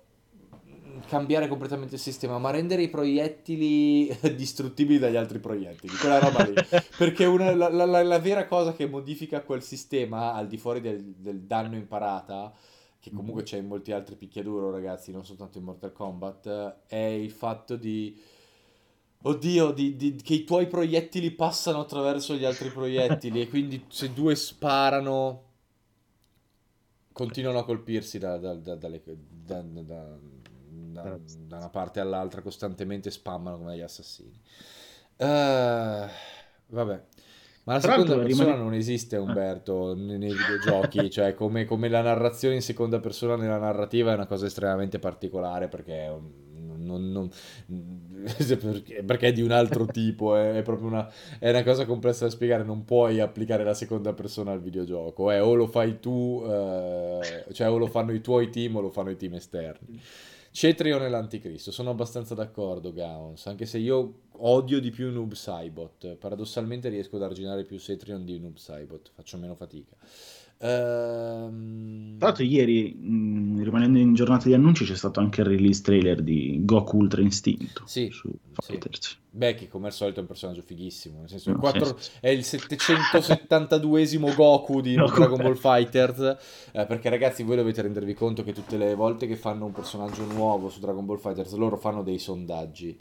[1.08, 6.54] cambiare completamente il sistema, ma rendere i proiettili distruttibili dagli altri proiettili, quella roba lì.
[6.98, 11.04] Perché una- la, la- la- vera cosa che modifica quel sistema, al di fuori del,
[11.18, 12.54] del danno in parata,
[13.00, 17.32] che comunque c'è in molti altri picchiaduro, ragazzi, non soltanto in Mortal Kombat, è il
[17.32, 18.20] fatto di...
[19.22, 24.14] Oddio, di- di- che i tuoi proiettili passano attraverso gli altri proiettili e quindi se
[24.14, 25.44] due sparano
[27.12, 29.62] continuano a colpirsi da, da- da- dalle- da-
[30.92, 34.40] da- da- una parte all'altra costantemente spammano come gli assassini.
[35.18, 36.08] Eh,
[36.68, 37.02] vabbè.
[37.66, 42.02] Ma la Tra seconda persona rimane- non esiste, Umberto, nei, videogiochi, cioè come, come la
[42.02, 47.30] narrazione in seconda persona nella narrativa è una cosa estremamente particolare perché è, non- non-
[48.60, 52.26] perché perché è di un altro tipo, è, è proprio una, è una cosa complessa
[52.26, 56.42] da spiegare, non puoi applicare la seconda persona al videogioco, eh, o lo fai tu,
[56.48, 60.02] eh, cioè o lo fanno i tuoi team o lo fanno i team esterni.
[60.52, 66.16] Cetrion e l'anticristo, sono abbastanza d'accordo, Gauns, anche se io odio di più Noob Saibot,
[66.16, 69.96] paradossalmente riesco ad arginare più Cetrion di Noob Saibot, faccio meno fatica.
[70.62, 75.82] Ehm, Tra l'altro, ieri, mh, rimanendo in giornata di annunci, c'è stato anche il release
[75.82, 78.74] trailer di Goku Ultra Istinto Sì, su sì.
[78.74, 79.18] Fighters.
[79.32, 81.94] Beh, che come al solito è un personaggio fighissimo, nel senso il No, 4 sì,
[82.04, 82.10] sì.
[82.20, 85.16] è il 772esimo Goku di Goku.
[85.16, 86.20] Dragon Ball Fighters,
[86.74, 90.26] eh, perché ragazzi voi dovete rendervi conto che tutte le volte che fanno un personaggio
[90.26, 92.98] nuovo su Dragon Ball Fighters loro fanno dei sondaggi.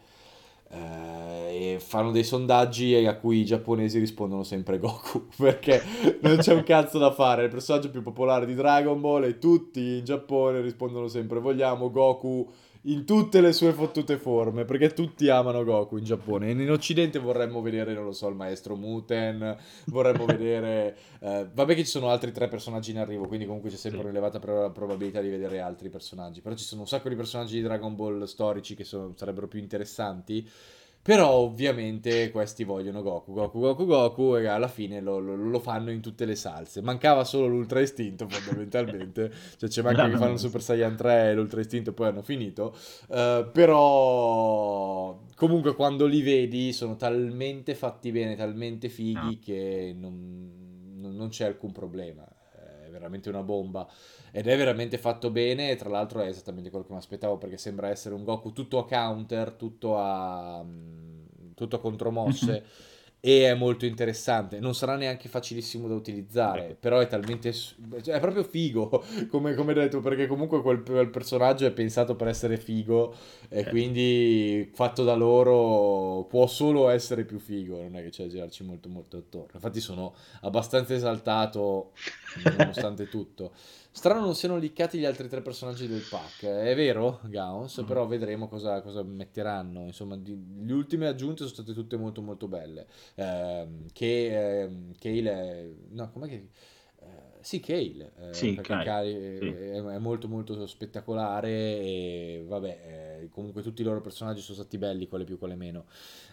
[0.70, 5.82] Eh, e fanno dei sondaggi a cui i giapponesi rispondono sempre Goku perché
[6.20, 7.44] non c'è un cazzo da fare.
[7.44, 12.48] Il personaggio più popolare di Dragon Ball e tutti in Giappone rispondono sempre vogliamo Goku
[12.88, 16.48] in tutte le sue fottute forme perché tutti amano Goku in Giappone.
[16.48, 19.56] E in Occidente vorremmo vedere, non lo so, il maestro Muten.
[19.86, 20.96] Vorremmo vedere.
[21.20, 24.38] eh, vabbè, che ci sono altri tre personaggi in arrivo, quindi comunque c'è sempre un'elevata
[24.38, 26.40] pro- probabilità di vedere altri personaggi.
[26.40, 29.58] Però ci sono un sacco di personaggi di Dragon Ball storici che sono- sarebbero più
[29.58, 30.48] interessanti.
[31.08, 35.90] Però ovviamente questi vogliono Goku, Goku, Goku, Goku e alla fine lo, lo- lo fanno
[35.90, 36.82] in tutte le salse.
[36.82, 41.34] Mancava solo l'Ultra Istinto fondamentalmente, cioè c'è manca che fanno il Super Saiyan 3 e
[41.34, 42.76] l'Ultra Istinto e poi hanno finito.
[43.08, 49.38] Eh, però comunque quando li vedi sono talmente fatti bene, talmente fighi No.
[49.42, 50.50] che non,
[50.98, 52.22] non- c'è alcun problema
[53.08, 53.88] veramente una bomba
[54.30, 55.74] ed è veramente fatto bene.
[55.76, 58.86] Tra l'altro, è esattamente quello che mi aspettavo perché sembra essere un Goku tutto a
[58.86, 62.64] counter, tutto a, mm, tutto a contromosse.
[63.20, 64.60] e è molto interessante.
[64.60, 67.52] Non sarà neanche facilissimo da utilizzare, però è talmente.
[67.52, 72.28] Cioè, è proprio figo, come, come detto, perché comunque quel, quel, personaggio è pensato per
[72.28, 73.14] essere figo
[73.48, 73.68] e eh.
[73.68, 77.82] quindi fatto da loro può solo essere più figo.
[77.82, 79.50] Non è che c'è da girarci molto, molto attorno.
[79.54, 81.92] Infatti, sono abbastanza esaltato
[82.56, 83.52] nonostante tutto.
[83.98, 87.84] Strano non siano liccati gli altri tre personaggi del pack, è vero, Gauns, mm.
[87.84, 89.86] però vedremo cosa, cosa metteranno.
[89.86, 92.86] Insomma, di, le ultime aggiunte sono state tutte molto molto belle.
[93.16, 95.68] Eh, che eh, Kale è...
[95.88, 96.48] No, com'è che...
[97.00, 97.06] Eh,
[97.40, 99.48] sì, Kale, eh, sì, Kale sì.
[99.48, 104.78] È, è, molto molto spettacolare e vabbè, eh, comunque tutti i loro personaggi sono stati
[104.78, 105.86] belli, quelle più, quelle meno.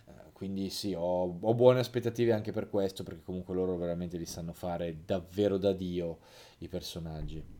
[0.06, 4.28] Eh, quindi sì, ho, ho, buone aspettative anche per questo, perché comunque loro veramente li
[4.28, 6.20] sanno fare davvero da Dio
[6.60, 7.55] i personaggi.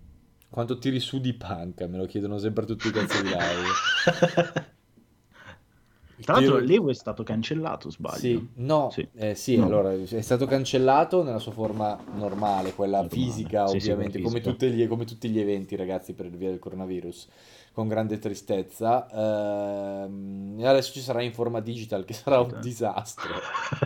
[0.56, 1.82] Quanto tiri su di punk?
[1.82, 4.74] Me lo chiedono sempre tutti i cazzo di live.
[6.24, 8.18] Tra l'altro l'Evo è stato cancellato, sbaglio?
[8.18, 9.06] Sì, no, sì.
[9.16, 9.66] Eh, sì no.
[9.66, 13.22] allora è stato cancellato nella sua forma normale, quella normale.
[13.22, 17.28] fisica sì, ovviamente, sì, come, gli, come, tutti gli eventi ragazzi per via del coronavirus
[17.76, 19.06] con grande tristezza.
[19.12, 23.34] Ehm, e adesso ci sarà in forma digital, che sarà un disastro.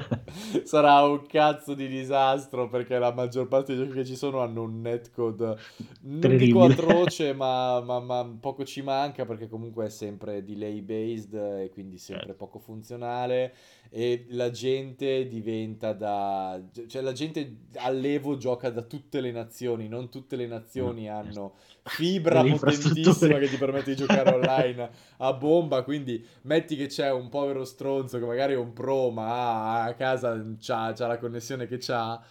[0.63, 4.61] sarà un cazzo di disastro perché la maggior parte dei giochi che ci sono hanno
[4.61, 5.57] un netcode
[6.01, 11.33] non dico atroce, ma, ma, ma, poco ci manca perché comunque è sempre delay based
[11.33, 12.45] e quindi sempre certo.
[12.45, 13.53] poco funzionale
[13.91, 16.61] e la gente diventa da...
[16.87, 21.11] cioè la gente all'Evo gioca da tutte le nazioni, non tutte le nazioni mm.
[21.11, 27.11] hanno fibra potentissima che ti permette di giocare online a bomba, quindi metti che c'è
[27.11, 31.67] un povero stronzo che magari è un pro ma a casa c'ha, c'ha la connessione
[31.67, 32.21] che c'ha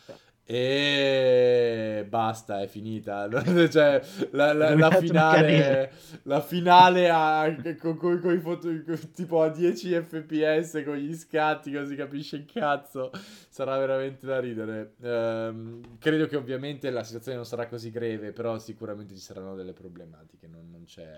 [0.50, 3.28] e basta, è finita.
[3.68, 8.70] cioè, la, la, la finale, la finale a, con, con, con i foto,
[9.12, 13.10] tipo a 10 fps con gli scatti, così capisce il cazzo.
[13.50, 14.94] Sarà veramente da ridere.
[15.00, 19.74] Um, credo che ovviamente la situazione non sarà così greve, però sicuramente ci saranno delle
[19.74, 20.46] problematiche.
[20.46, 21.14] Non, non c'è.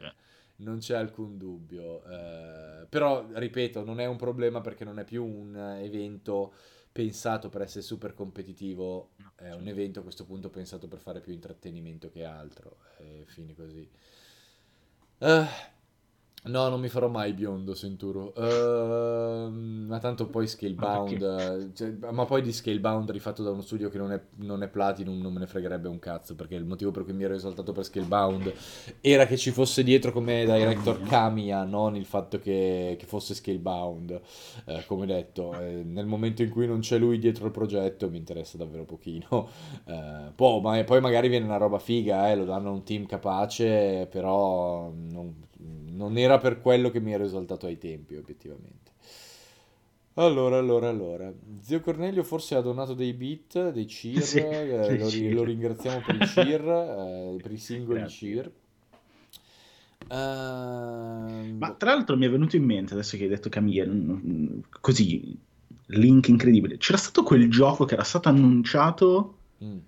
[0.57, 5.25] Non c'è alcun dubbio, uh, però ripeto, non è un problema perché non è più
[5.25, 6.53] un evento
[6.93, 11.33] pensato per essere super competitivo, è un evento a questo punto pensato per fare più
[11.33, 13.89] intrattenimento che altro, e fine così.
[15.19, 15.45] Uh,
[16.43, 18.33] No, non mi farò mai biondo, Senturo.
[18.35, 21.73] Uh, ma tanto poi Scalebound.
[21.75, 25.21] Cioè, ma poi di Scalebound rifatto da uno studio che non è, non è, Platinum
[25.21, 26.35] non me ne fregherebbe un cazzo.
[26.35, 28.53] Perché il motivo per cui mi ero esaltato per Scalebound
[29.03, 34.19] era che ci fosse dietro come director Kamiya, non il fatto che, che fosse Scalebound.
[34.65, 38.17] Eh, come detto, eh, nel momento in cui non c'è lui dietro il progetto mi
[38.17, 39.49] interessa davvero pochino.
[39.85, 43.05] Eh, poi, ma, poi magari viene una roba figa, eh, lo danno a un team
[43.05, 45.49] capace, però non
[46.01, 48.91] non era per quello che mi ero esaltato ai tempi, obiettivamente.
[50.15, 51.33] Allora, allora, allora.
[51.61, 55.35] Zio Cornelio forse ha donato dei beat, dei cheer, sì, eh, lo, cheer.
[55.35, 56.65] lo, ringraziamo per i cheer,
[57.37, 58.33] eh, per i singoli Grazie.
[58.33, 58.53] cheer.
[60.09, 65.39] Uh, Ma tra l'altro mi è venuto in mente, adesso che hai detto Camille, così,
[65.87, 66.77] link incredibile.
[66.79, 69.79] C'era stato quel gioco che era stato annunciato mm.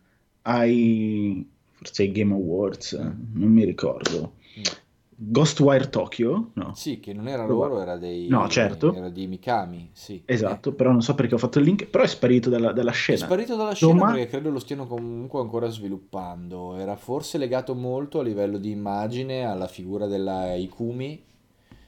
[0.43, 3.41] ai, forse ai Game Awards, mm.
[3.41, 4.35] non mi ricordo.
[4.59, 4.81] Mm
[5.25, 6.73] Ghostwire Tokyo, no?
[6.75, 8.27] Sì, che non era loro, era dei...
[8.29, 8.93] No, certo.
[8.93, 10.21] Era di Mikami, sì.
[10.25, 10.73] Esatto, eh.
[10.73, 13.19] però non so perché ho fatto il link, però è sparito dalla, dalla scena.
[13.19, 14.13] È sparito dalla scena Doma...
[14.13, 16.75] perché credo lo stiano comunque ancora sviluppando.
[16.77, 21.23] Era forse legato molto a livello di immagine alla figura della Ikumi,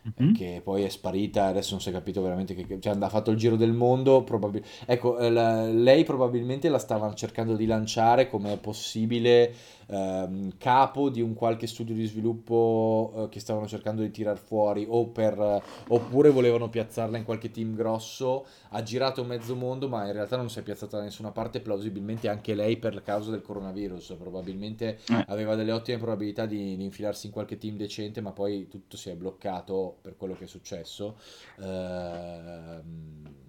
[0.09, 0.35] mm-hmm.
[0.35, 3.37] che poi è sparita, adesso non si è capito veramente che cioè, ha fatto il
[3.37, 4.63] giro del mondo, probabil...
[4.87, 9.55] ecco, eh, la, lei probabilmente la stavano cercando di lanciare come possibile
[9.87, 14.87] ehm, capo di un qualche studio di sviluppo eh, che stavano cercando di tirar fuori
[14.89, 20.07] o per, eh, oppure volevano piazzarla in qualche team grosso, ha girato mezzo mondo ma
[20.07, 23.43] in realtà non si è piazzata da nessuna parte, plausibilmente anche lei per causa del
[23.43, 25.25] coronavirus, probabilmente eh.
[25.29, 29.11] aveva delle ottime probabilità di, di, infilarsi in qualche team decente ma poi tutto si
[29.11, 31.19] è bloccato per quello che è successo.
[31.59, 32.81] Eh,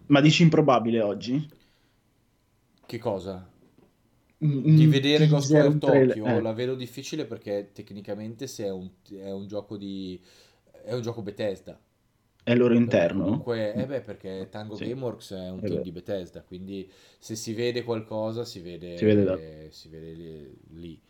[0.07, 1.49] ma dici improbabile oggi?
[2.85, 3.49] Che cosa?
[4.37, 6.41] di vedere Ghostwire Tokyo eh.
[6.41, 10.21] la vedo difficile perché tecnicamente se è un, è un gioco di
[10.83, 11.79] è un gioco Bethesda
[12.43, 14.87] è loro interno comunque eh beh perché Tango sì.
[14.87, 15.81] Gameworks è un è team vero.
[15.81, 19.37] di Bethesda quindi se si vede qualcosa si vede, si vede, da...
[19.69, 21.01] si vede lì.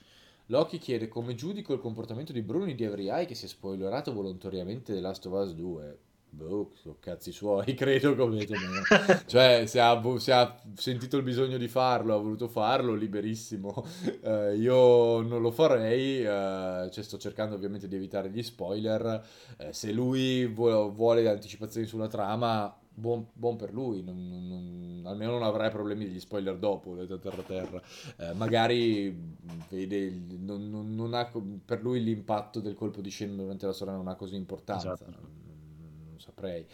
[0.48, 4.94] Loki chiede come giudico il comportamento di Bruni di Eye che si è spoilerato volontariamente
[4.94, 5.98] The Last of Us 2
[6.36, 8.46] boh, sono cazzi suoi, credo come
[9.26, 13.86] cioè se ha, se ha, sentito il bisogno di farlo, ha voluto farlo, liberissimo.
[14.22, 19.24] Uh, io non lo farei, uh, cioè sto cercando ovviamente di evitare gli spoiler.
[19.58, 25.34] Uh, se lui vuole, vuole anticipazioni sulla trama, buon, buon per lui, non, non, almeno
[25.34, 27.82] non avrai problemi degli spoiler dopo, terra terra.
[28.18, 29.36] Eh, magari
[29.70, 31.30] vede, non, non, ha,
[31.64, 34.94] per lui l'impatto del colpo di scena durante la storia non ha così importanza.
[34.94, 35.12] Esatto.
[35.12, 36.66] Non, saprei.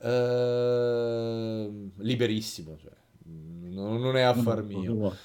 [0.00, 2.92] Eh, liberissimo, cioè,
[3.24, 5.16] non, è affar mio.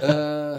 [0.00, 0.58] Eh,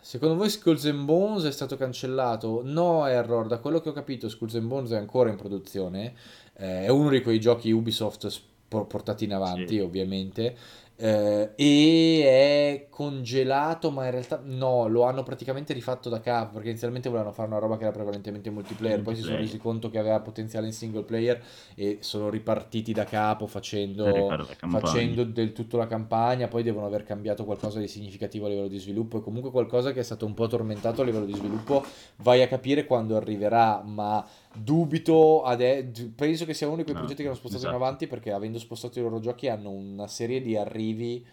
[0.00, 2.62] secondo voi Skulls and Bones è stato cancellato?
[2.64, 6.14] No, Error, da quello che ho capito Skulls and Bones è ancora in produzione.
[6.54, 8.26] Eh, è uno di quei giochi Ubisoft
[8.68, 9.78] portati in avanti sì.
[9.78, 10.56] ovviamente.
[11.00, 16.70] Eh, e è congelato ma in realtà no lo hanno praticamente rifatto da capo perché
[16.70, 20.00] inizialmente volevano fare una roba che era prevalentemente multiplayer poi si sono resi conto che
[20.00, 21.40] aveva potenziale in single player
[21.76, 27.44] e sono ripartiti da capo facendo, facendo del tutto la campagna poi devono aver cambiato
[27.44, 30.48] qualcosa di significativo a livello di sviluppo e comunque qualcosa che è stato un po'
[30.48, 31.84] tormentato a livello di sviluppo.
[32.16, 37.00] Vai a capire quando arriverà ma dubito ade- penso che sia uno di quei no,
[37.00, 37.76] progetti che hanno spostato esatto.
[37.76, 41.24] in avanti perché avendo spostato i loro giochi hanno una serie di arrivi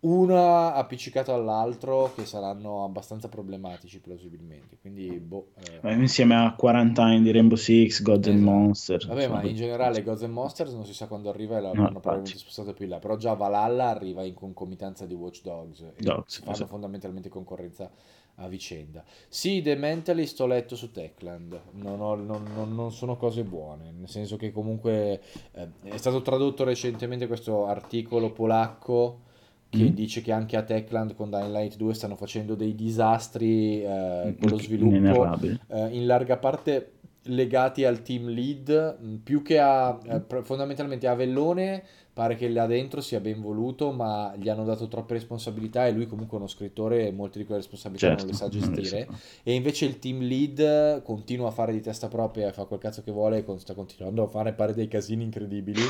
[0.00, 5.94] una appiccicato all'altro che saranno abbastanza problematici plausibilmente quindi boh eh.
[5.94, 8.36] insieme a 40 anni di Rainbow Six Gods esatto.
[8.36, 11.60] and Monsters vabbè ma in generale Gods and Monsters non si sa quando arriva e
[11.62, 15.40] l'hanno no, probabilmente spostato più in là però già Valhalla arriva in concomitanza di Watch
[15.42, 16.68] Dogs e Dogs, fanno esatto.
[16.68, 17.90] fondamentalmente concorrenza
[18.36, 19.04] a vicenda.
[19.28, 23.92] Sì, The Mentalist ho letto su Techland, non, ho, non, non, non sono cose buone,
[23.96, 25.20] nel senso che comunque
[25.52, 29.20] eh, è stato tradotto recentemente questo articolo polacco
[29.74, 29.94] che mm.
[29.94, 34.50] dice che anche a Techland con Dying Light 2 stanno facendo dei disastri eh, con
[34.50, 35.36] lo sviluppo
[35.68, 36.92] eh, in larga parte
[37.24, 41.82] legati al team lead più che a eh, fondamentalmente a Vellone
[42.14, 46.06] pare che là dentro sia ben voluto, ma gli hanno dato troppe responsabilità e lui
[46.06, 49.08] comunque è uno scrittore e molte di quelle responsabilità certo, non le sa gestire.
[49.42, 53.10] E invece il team lead continua a fare di testa propria fa quel cazzo che
[53.10, 55.82] vuole e sta continuando a fare pare dei casini incredibili.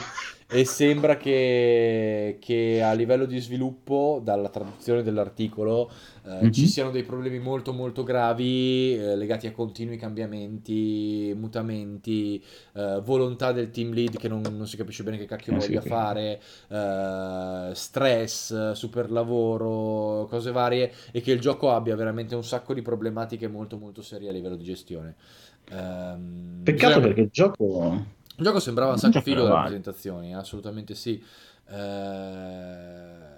[0.50, 5.90] E sembra che, che a livello di sviluppo, dalla traduzione dell'articolo,
[6.26, 6.50] eh, mm-hmm.
[6.50, 12.42] ci siano dei problemi molto molto gravi eh, legati a continui cambiamenti, mutamenti,
[12.74, 15.80] eh, volontà del team lead che non, non, si capisce bene che cacchio eh, voglia
[15.82, 22.44] sì, fare, eh, stress, super lavoro, cose varie e che il gioco abbia veramente un
[22.44, 25.16] sacco di problematiche molto molto serie a livello di gestione.
[25.70, 28.06] Ehm, Peccato perché il gioco...
[28.36, 31.22] Il gioco sembrava un sacco figo dalle presentazioni, assolutamente sì.
[31.68, 33.32] Eh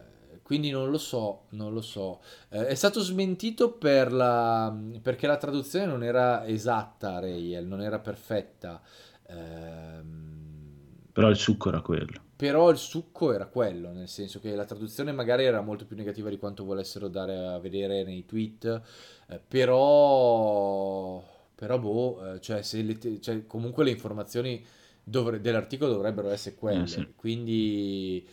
[0.47, 2.21] quindi non lo so, non lo so.
[2.51, 7.99] Eh, è stato smentito per la, perché la traduzione non era esatta, Rayel, non era
[7.99, 8.81] perfetta.
[9.27, 11.09] Ehm...
[11.11, 12.26] Però il succo era quello.
[12.37, 16.29] Però il succo era quello, nel senso che la traduzione magari era molto più negativa
[16.29, 18.83] di quanto volessero dare a vedere nei tweet,
[19.29, 24.63] eh, però, però boh, eh, cioè, se le, cioè, comunque le informazioni
[25.03, 27.13] dovre, dell'articolo dovrebbero essere quelle, eh, sì.
[27.17, 28.29] quindi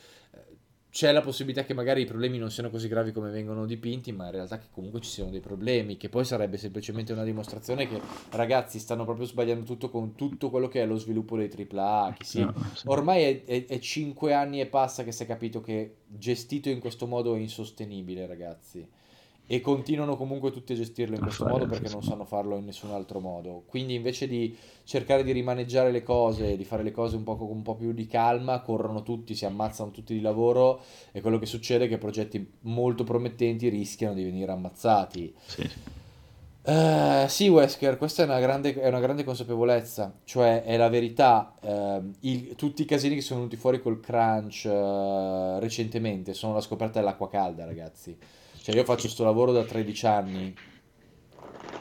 [0.94, 4.26] c'è la possibilità che magari i problemi non siano così gravi come vengono dipinti, ma
[4.26, 8.00] in realtà che comunque ci siano dei problemi, che poi sarebbe semplicemente una dimostrazione che
[8.30, 12.14] ragazzi stanno proprio sbagliando tutto con tutto quello che è lo sviluppo dei AAA.
[12.16, 12.48] Che sì.
[12.86, 16.78] Ormai è, è, è 5 anni e passa che si è capito che gestito in
[16.78, 18.88] questo modo è insostenibile, ragazzi
[19.46, 22.92] e continuano comunque tutti a gestirlo in questo modo perché non sanno farlo in nessun
[22.92, 23.64] altro modo.
[23.68, 27.50] Quindi invece di cercare di rimaneggiare le cose, di fare le cose un po', con
[27.50, 31.46] un po' più di calma, corrono tutti, si ammazzano tutti di lavoro e quello che
[31.46, 35.34] succede è che progetti molto promettenti rischiano di venire ammazzati.
[35.46, 35.70] Sì.
[36.66, 41.54] Uh, sì, Wesker, questa è una, grande, è una, grande, consapevolezza, cioè è la verità.
[41.60, 46.62] Uh, il, tutti i casini che sono venuti fuori col crunch uh, recentemente sono la
[46.62, 48.18] scoperta dell'acqua calda, ragazzi.
[48.64, 50.56] Cioè io faccio questo lavoro da 13 anni,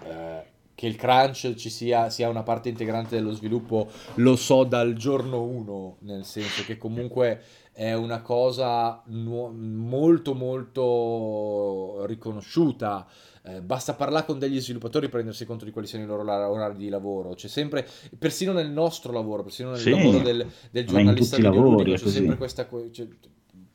[0.05, 4.95] eh, che il crunch ci sia, sia, una parte integrante dello sviluppo, lo so dal
[4.95, 7.41] giorno 1, nel senso che comunque
[7.71, 13.07] è una cosa nu- molto molto riconosciuta.
[13.45, 16.77] Eh, basta parlare con degli sviluppatori per rendersi conto di quali siano i loro orari
[16.77, 17.35] di lavoro.
[17.35, 17.87] C'è sempre,
[18.19, 22.69] persino nel nostro lavoro, persino nel sì, lavoro del, del giornalista videoludico, c'è sempre questa.
[22.91, 23.07] C'è,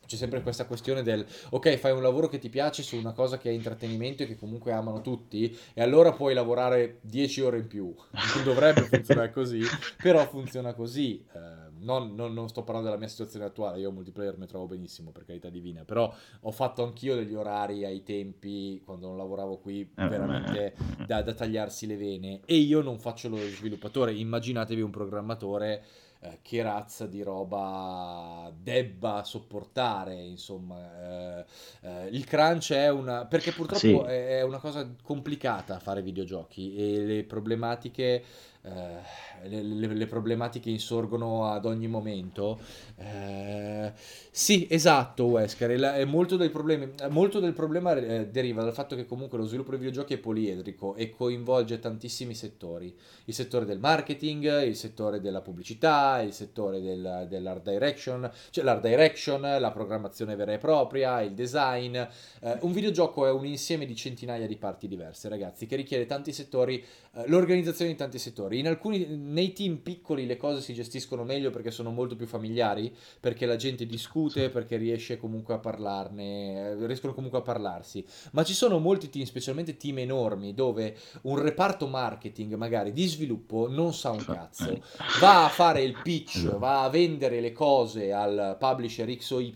[0.08, 3.38] c'è sempre questa questione del ok, fai un lavoro che ti piace su una cosa
[3.38, 7.68] che è intrattenimento e che comunque amano tutti, e allora puoi lavorare 10 ore in
[7.68, 7.94] più.
[8.12, 9.62] Non dovrebbe funzionare così,
[10.02, 11.24] però funziona così.
[11.34, 15.12] Eh, non, non, non, sto parlando della mia situazione attuale, io multiplayer mi trovo benissimo,
[15.12, 19.82] per carità divina, però ho fatto anch'io degli orari ai tempi, quando non lavoravo qui,
[19.82, 20.76] eh, veramente
[21.06, 24.14] da, da tagliarsi le vene, e io non faccio lo sviluppatore.
[24.14, 25.84] Immaginatevi un programmatore
[26.20, 31.40] eh, che razza di roba debba sopportare, insomma.
[31.40, 31.46] Eh,
[31.82, 33.26] eh, il crunch è una...
[33.26, 33.94] perché purtroppo sì.
[33.94, 38.24] è una cosa complicata fare videogiochi e le problematiche
[38.68, 42.60] eh, le, le, le, problematiche insorgono ad ogni momento.
[42.98, 43.92] Eh,
[44.32, 46.06] sì, esatto, Wesker.
[46.06, 49.80] molto, del problema, molto del problema eh, deriva dal fatto che comunque lo sviluppo dei
[49.80, 52.96] videogiochi è poliedrico e coinvolge tantissimi settori.
[53.26, 58.82] Il settore del marketing, il settore della pubblicità, il settore del, dell'art direction, cioè l'art
[58.82, 61.96] direction, la programmazione vera e propria, il design.
[61.96, 66.32] Eh, un videogioco è un insieme di centinaia di parti diverse, ragazzi, che richiede tanti
[66.32, 66.86] settori, eh,
[67.26, 71.72] l'organizzazione di tanti settori in alcuni, nei team piccoli le cose si gestiscono meglio perché
[71.72, 77.14] sono molto più familiari, perché la gente discute, perché riesce comunque a parlarne, eh, riescono
[77.14, 78.06] comunque a parlarsi.
[78.32, 83.68] Ma ci sono molti team, specialmente team enormi, dove un reparto marketing magari di sviluppo
[83.70, 84.82] non sa un cazzo,
[85.20, 86.60] va a fare il pitch, esatto.
[86.60, 89.54] va a vendere le cose al publisher X o Y,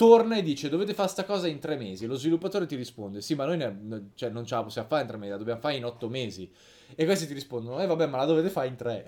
[0.00, 2.06] torna e dice dovete fare sta cosa in tre mesi.
[2.06, 5.08] Lo sviluppatore ti risponde sì, ma noi ne, cioè, non ce la possiamo fare in
[5.08, 6.50] tre mesi, la dobbiamo fare in otto mesi.
[6.94, 9.04] E questi ti rispondono, eh vabbè, ma la dovete fare in tre.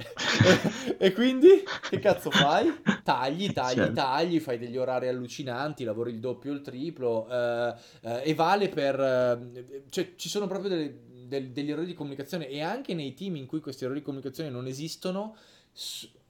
[0.99, 1.49] e quindi
[1.89, 2.73] che cazzo fai?
[3.03, 3.93] Tagli, tagli, certo.
[3.93, 9.01] tagli, fai degli orari allucinanti, lavori il doppio il triplo eh, eh, e vale per...
[9.01, 13.37] Eh, cioè ci sono proprio delle, del, degli errori di comunicazione e anche nei team
[13.37, 15.37] in cui questi errori di comunicazione non esistono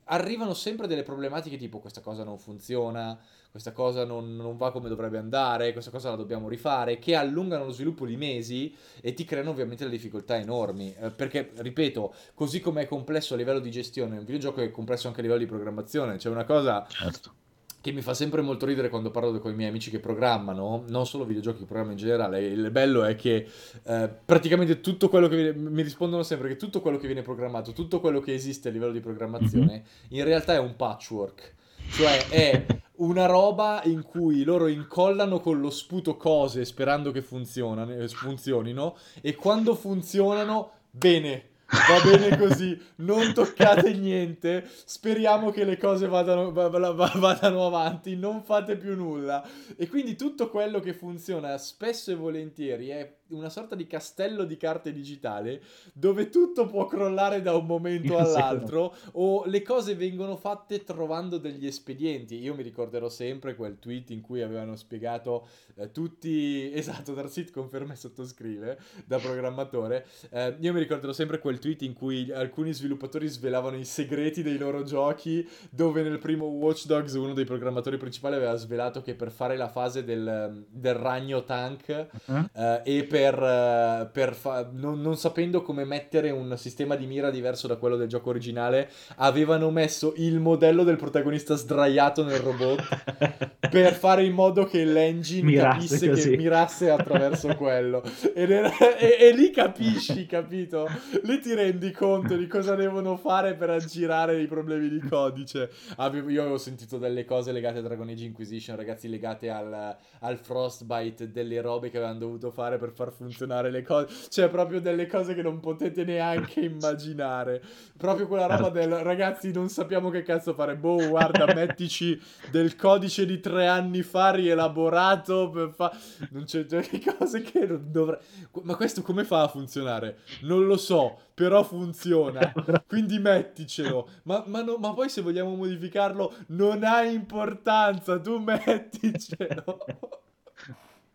[0.04, 3.18] arrivano sempre delle problematiche tipo questa cosa non funziona,
[3.50, 7.66] questa cosa non, non, va come dovrebbe andare, questa cosa la dobbiamo rifare, che allungano
[7.66, 10.94] lo sviluppo di mesi e ti creano ovviamente delle difficoltà enormi.
[10.94, 15.08] Eh, perché, ripeto, così come è complesso a livello di gestione, un videogioco è complesso
[15.08, 16.16] anche a livello di programmazione.
[16.16, 17.40] C'è una cosa certo
[17.82, 21.04] che mi fa sempre molto ridere quando parlo con i miei amici che programmano, non
[21.04, 22.40] solo videogiochi, programma in generale.
[22.40, 23.46] Il bello è che
[23.82, 27.72] eh, praticamente tutto quello che viene, mi rispondono sempre che tutto quello che viene programmato,
[27.72, 30.20] tutto quello che esiste a livello di programmazione, mm-hmm.
[30.20, 31.54] in realtà è un patchwork.
[31.90, 32.66] Cioè è
[32.96, 39.74] una roba in cui loro incollano con lo sputo cose sperando che funzionino e quando
[39.74, 44.68] funzionano, bene, Va bene così, non toccate niente.
[44.84, 49.42] Speriamo che le cose vadano, vadano, avanti, non fate più nulla.
[49.76, 54.56] E quindi tutto quello che funziona spesso e volentieri è una sorta di castello di
[54.56, 55.62] carte digitale
[55.92, 61.66] dove tutto può crollare da un momento all'altro o le cose vengono fatte trovando degli
[61.66, 62.38] espedienti.
[62.38, 67.92] Io mi ricorderò sempre quel tweet in cui avevano spiegato eh, tutti, esatto, Darsit conferma
[67.92, 70.06] e sottoscrive da programmatore.
[70.30, 74.58] Eh, io mi ricorderò sempre quel tweet in cui alcuni sviluppatori svelavano i segreti dei
[74.58, 79.30] loro giochi dove nel primo Watch Dogs uno dei programmatori principali aveva svelato che per
[79.30, 82.48] fare la fase del, del ragno tank uh-huh.
[82.52, 87.06] eh, e per per, eh, per fa- non, non, sapendo come mettere un sistema di
[87.06, 92.40] mira diverso da quello del gioco originale, avevano messo il modello del protagonista sdraiato nel
[92.40, 92.82] robot
[93.70, 96.30] per fare in modo che l'engine mirasse capisse così.
[96.30, 98.02] che mirasse attraverso quello.
[98.34, 100.88] Era, e, e, lì capisci, capito?
[101.22, 105.70] Lì ti rendi conto di cosa devono fare per aggirare i problemi di codice.
[105.96, 110.36] Avevo, io avevo sentito delle cose legate a Dragon Age Inquisition, ragazzi, legate al, al
[110.38, 114.08] Frostbite, delle robe che avevano dovuto fare per far funzionare le cose.
[114.28, 117.60] Cioè, proprio delle cose che non potete neanche immaginare.
[117.96, 120.76] Proprio quella roba del ragazzi, non sappiamo che cazzo fare.
[120.76, 125.50] Boh, guarda, mettici del codice di tre anni fa rielaborato.
[125.50, 125.92] Per fa...
[126.30, 126.82] Non c'è, c'è
[127.18, 128.18] cose che non dovrei.
[128.62, 130.18] Ma questo come fa a funzionare?
[130.42, 132.52] Non lo so, però funziona.
[132.86, 134.08] Quindi metticelo.
[134.24, 138.18] Ma, ma, no, ma poi se vogliamo modificarlo, non ha importanza.
[138.20, 140.20] Tu metticelo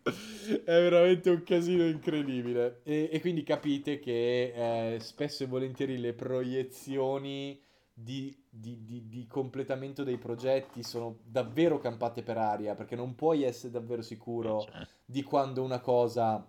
[0.08, 2.80] è veramente un casino incredibile.
[2.84, 7.60] E, e quindi capite che eh, spesso e volentieri le proiezioni
[7.92, 13.42] di, di, di, di, completamento dei progetti sono davvero campate per aria, perché non puoi
[13.42, 14.88] essere davvero sicuro eh, certo.
[15.04, 16.46] di quando una cosa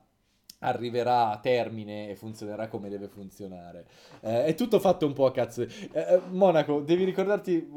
[0.60, 3.88] arriverà a termine e funzionerà come deve funzionare.
[4.22, 5.62] Eh, è tutto fatto un po' a cazzo.
[5.62, 7.68] Eh, eh, Monaco, devi ricordarti,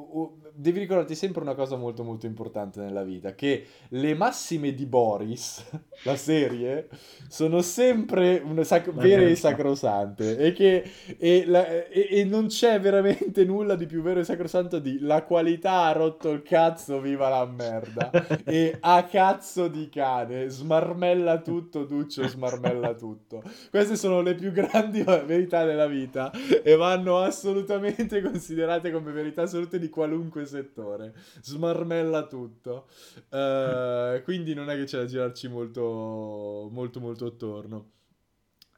[0.55, 5.65] devi ricordarti sempre una cosa molto molto importante nella vita, che le massime di Boris,
[6.05, 6.89] la serie,
[7.29, 10.85] sono sempre sac- vere e sacrosante e che
[11.19, 15.23] e, la, e, e non c'è veramente nulla di più vero e sacrosanto di la
[15.23, 18.11] qualità ha rotto il cazzo, viva la merda,
[18.45, 23.43] e a cazzo di cane, smarmella tutto, Duccio smarmella tutto.
[23.71, 26.31] Queste sono le più grandi verità della vita
[26.63, 31.15] e vanno assolutamente considerate come verità assolute di qualunque settore.
[31.43, 32.89] Smarmella tutto.
[33.31, 37.91] Uh, quindi non è che c'è da girarci molto, molto, molto attorno.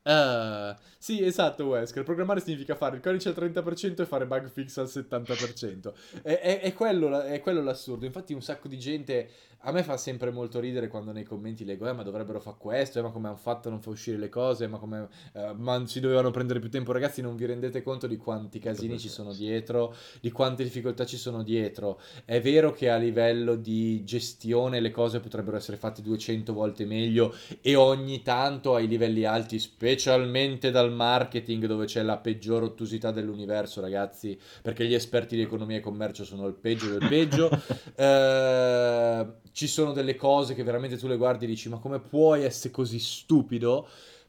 [0.04, 2.02] Uh, sì, esatto, Wesker.
[2.02, 5.92] Programmare significa fare il codice al 30% e fare bug fix al 70%.
[6.22, 8.04] È, è, è, quello, è, quello, l'assurdo.
[8.04, 9.30] Infatti, un sacco di gente.
[9.66, 12.98] A me fa sempre molto ridere quando nei commenti leggo: Eh, ma dovrebbero fare questo,
[12.98, 15.08] eh, ma come hanno fatto non far uscire le cose, ma come.
[15.32, 16.92] Uh, ma si dovevano prendere più tempo.
[16.92, 21.16] Ragazzi, non vi rendete conto di quanti casini ci sono dietro, di quante difficoltà ci
[21.16, 21.98] sono dietro.
[22.26, 27.34] È vero che a livello di gestione le cose potrebbero essere fatte 200 volte meglio
[27.62, 33.80] e ogni tanto ai livelli alti, specialmente dal marketing dove c'è la peggior ottusità dell'universo,
[33.80, 37.48] ragazzi, perché gli esperti di economia e commercio sono il peggio del peggio.
[37.96, 42.42] eh, ci sono delle cose che veramente tu le guardi e dici ma come puoi
[42.42, 43.86] essere così stupido?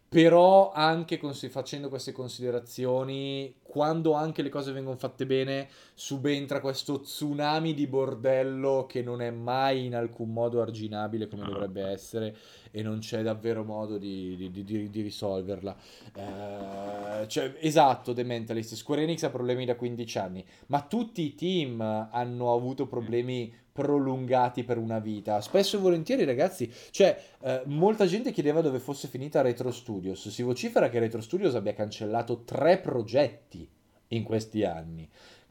[0.08, 7.02] Però anche cons- facendo queste considerazioni, quando anche le cose vengono fatte bene, subentra questo
[7.02, 12.38] tsunami di bordello che non è mai in alcun modo arginabile come dovrebbe essere
[12.70, 15.76] e non c'è davvero modo di, di, di, di risolverla.
[16.14, 21.34] Eh, cioè, esatto, The Mentalist, Square Enix ha problemi da 15 anni, ma tutti i
[21.34, 25.42] team hanno avuto problemi prolungati per una vita.
[25.42, 30.30] Spesso e volentieri, ragazzi, cioè, eh, molta gente chiedeva dove fosse finita Retro Studios.
[30.30, 33.68] Si vocifera che Retro Studios abbia cancellato tre progetti
[34.10, 35.10] in questi anni.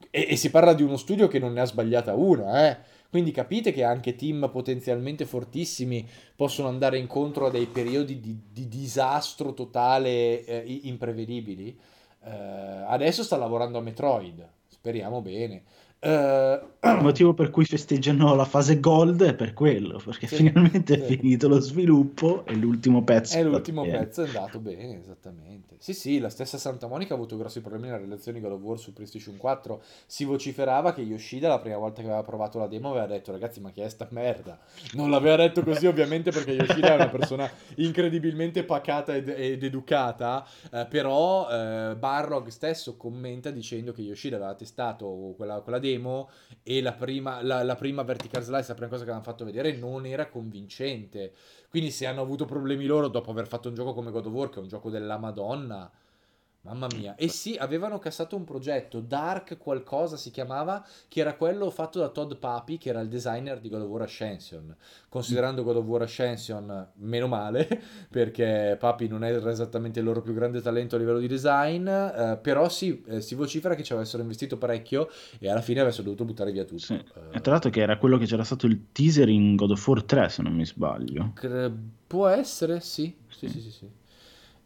[0.09, 2.93] E, e si parla di uno studio che non ne ha sbagliata una, eh.
[3.11, 8.69] Quindi capite che anche team potenzialmente fortissimi possono andare incontro a dei periodi di, di
[8.69, 11.79] disastro totale eh, imprevedibili.
[12.25, 15.63] Eh, adesso sta lavorando a Metroid, speriamo bene.
[16.07, 21.01] Il motivo per cui festeggiano la fase gold è per quello, perché sì, finalmente sì.
[21.01, 23.39] è finito lo sviluppo e l'ultimo pezzo.
[23.39, 25.77] E l'ultimo pezzo è andato bene, esattamente.
[25.79, 28.63] Sì, sì, la stessa Santa Monica ha avuto grossi problemi nella relazione di God of
[28.63, 29.83] War su PlayStation 4.
[30.07, 33.61] Si vociferava che Yoshida la prima volta che aveva provato la demo aveva detto ragazzi
[33.61, 34.59] ma che è sta merda?
[34.93, 40.47] Non l'aveva detto così ovviamente perché Yoshida è una persona incredibilmente pacata ed, ed educata,
[40.71, 46.31] eh, però eh, Barrog stesso commenta dicendo che Yoshida aveva testato quella, quella demo demo
[46.63, 49.73] e la prima, la, la prima vertical slice, la prima cosa che hanno fatto vedere,
[49.73, 51.33] non era convincente.
[51.69, 54.49] Quindi se hanno avuto problemi loro dopo aver fatto un gioco come God of War,
[54.49, 55.91] che è un gioco della Madonna,
[56.65, 57.15] Mamma mia.
[57.17, 62.09] E sì, avevano cassato un progetto, Dark qualcosa si chiamava, che era quello fatto da
[62.09, 64.75] Todd Papi, che era il designer di God of War Ascension.
[65.11, 67.69] Considerando God of War Ascension, meno male,
[68.09, 72.39] perché Papi non era esattamente il loro più grande talento a livello di design, eh,
[72.41, 76.25] però sì, eh, si vocifera che ci avessero investito parecchio e alla fine avessero dovuto
[76.25, 76.79] buttare via tutto.
[76.79, 76.95] Sì.
[76.95, 80.03] Eh, tra l'altro che era quello che c'era stato il teaser in God of War
[80.03, 81.33] 3, se non mi sbaglio.
[81.35, 81.71] Cre-
[82.07, 83.15] può essere, sì.
[83.29, 84.03] Sì, sì, sì, sì.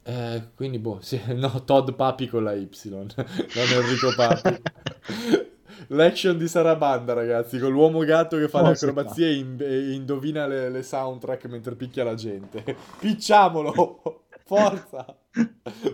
[0.02, 3.08] Eh, quindi, boh, sì, no, Todd Papi con la Y, non
[3.54, 4.60] Enrico Papi.
[5.88, 9.92] L'action di Sarabanda, ragazzi, con l'uomo gatto che fa oh, le acrobazie e, in- e
[9.92, 12.76] indovina le-, le soundtrack mentre picchia la gente.
[12.98, 14.24] Picciamolo!
[14.44, 15.16] Forza!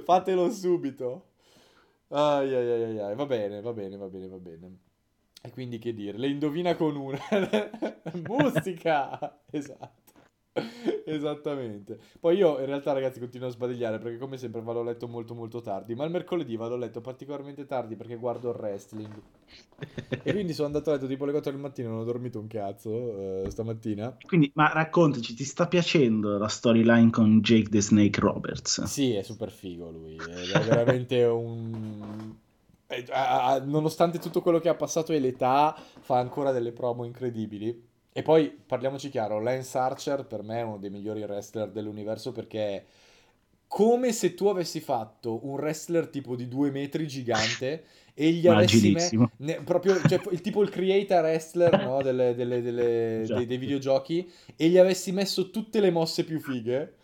[0.05, 1.27] Fatelo subito!
[2.09, 4.79] Ai, ai, ai, ai, va bene, va bene, va bene, va bene.
[5.43, 7.19] E quindi che dire, le indovina con una.
[8.27, 9.41] Musica!
[9.51, 10.04] Esatto.
[11.05, 11.99] Esattamente.
[12.21, 15.35] Poi io in realtà ragazzi continuo a sbadigliare perché come sempre vado a letto molto
[15.35, 19.13] molto tardi, ma il mercoledì vado a letto particolarmente tardi perché guardo il wrestling.
[20.23, 22.47] e quindi sono andato a letto tipo alle 4 del mattino, non ho dormito un
[22.47, 24.17] cazzo uh, stamattina.
[24.27, 28.83] Quindi, ma raccontaci, ti sta piacendo la storyline con Jake the Snake Roberts?
[28.85, 32.33] Sì, è super figo lui, è veramente un...
[32.87, 33.05] Eh,
[33.65, 38.49] nonostante tutto quello che ha passato e l'età, fa ancora delle promo incredibili e poi
[38.49, 42.85] parliamoci chiaro, Lance Archer per me è uno dei migliori wrestler dell'universo perché è
[43.67, 47.83] come se tu avessi fatto un wrestler tipo di due metri gigante
[48.15, 49.33] e gli avessi messo
[49.65, 54.69] proprio cioè, il tipo il creator wrestler no, delle, delle, delle, dei, dei videogiochi e
[54.69, 56.95] gli avessi messo tutte le mosse più fighe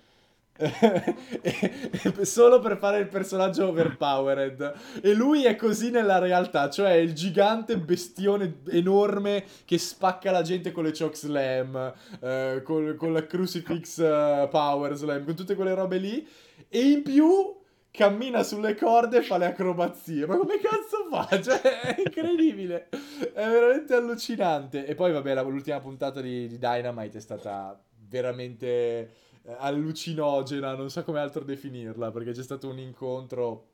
[2.23, 4.75] solo per fare il personaggio overpowered.
[5.03, 10.73] E lui è così nella realtà cioè il gigante bestione enorme che spacca la gente
[10.73, 15.75] con le choke slam eh, con, con, la crucifix uh, power slam con tutte quelle
[15.75, 16.27] robe lì.
[16.69, 17.59] E in più
[17.91, 20.27] cammina sulle corde e fa le acrobazie.
[20.27, 21.27] Ma come cazzo fa?
[21.41, 22.89] cioè è incredibile.
[22.89, 24.87] È veramente allucinante.
[24.87, 31.20] E poi vabbè l'ultima puntata di, di Dynamite è stata veramente allucinogena, non so come
[31.20, 33.70] altro definirla, perché c'è stato un incontro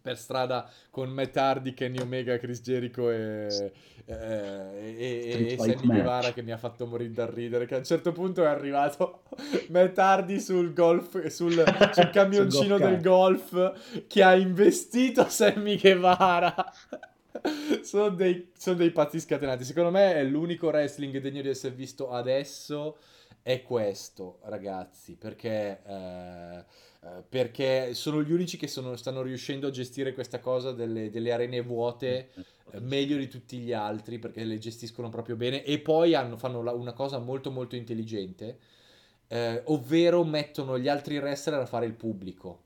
[0.00, 3.72] per strada con Matt Hardy, Kenny Omega, Chris Jericho e,
[4.06, 4.14] eh,
[4.96, 8.12] e, e Sammy Guevara che mi ha fatto morire da ridere che a un certo
[8.12, 9.22] punto è arrivato
[9.68, 11.62] Matt Hardy sul golf sul,
[11.92, 16.54] sul camioncino del golf che ha investito Sammy Guevara.
[17.82, 22.10] Sono, dei, sono dei pazzi scatenati secondo me è l'unico wrestling degno di essere visto
[22.10, 22.96] adesso
[23.48, 26.64] è questo, ragazzi, perché, eh,
[27.00, 31.32] eh, perché sono gli unici che sono, stanno riuscendo a gestire questa cosa delle, delle
[31.32, 32.28] arene vuote
[32.72, 36.62] eh, meglio di tutti gli altri, perché le gestiscono proprio bene e poi hanno, fanno
[36.62, 38.58] la, una cosa molto molto intelligente,
[39.28, 42.64] eh, ovvero mettono gli altri wrestler a fare il pubblico.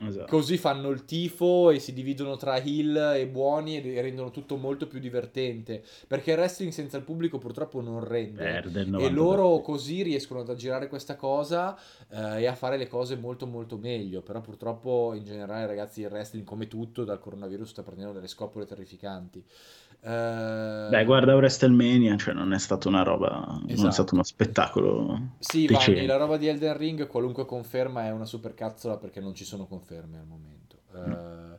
[0.00, 0.26] Esatto.
[0.26, 4.86] Così fanno il tifo e si dividono tra heel e buoni e rendono tutto molto
[4.86, 5.82] più divertente.
[6.06, 8.62] Perché il wrestling senza il pubblico purtroppo non rende.
[8.98, 11.76] E loro così riescono ad aggirare questa cosa
[12.10, 14.22] eh, e a fare le cose molto molto meglio.
[14.22, 18.66] Però purtroppo in generale ragazzi il wrestling come tutto dal coronavirus sta prendendo delle scopole
[18.66, 19.44] terrificanti.
[20.00, 20.86] Eh...
[20.90, 23.50] Beh, guarda WrestleMania, cioè non è stata una roba, esatto.
[23.50, 23.90] non è esatto.
[23.90, 25.20] stato uno spettacolo.
[25.40, 29.34] Sì, Vanni, la roba di Elden Ring, qualunque conferma è una super cazzola perché non
[29.34, 30.82] ci sono conferme al momento.
[30.92, 31.58] Uh,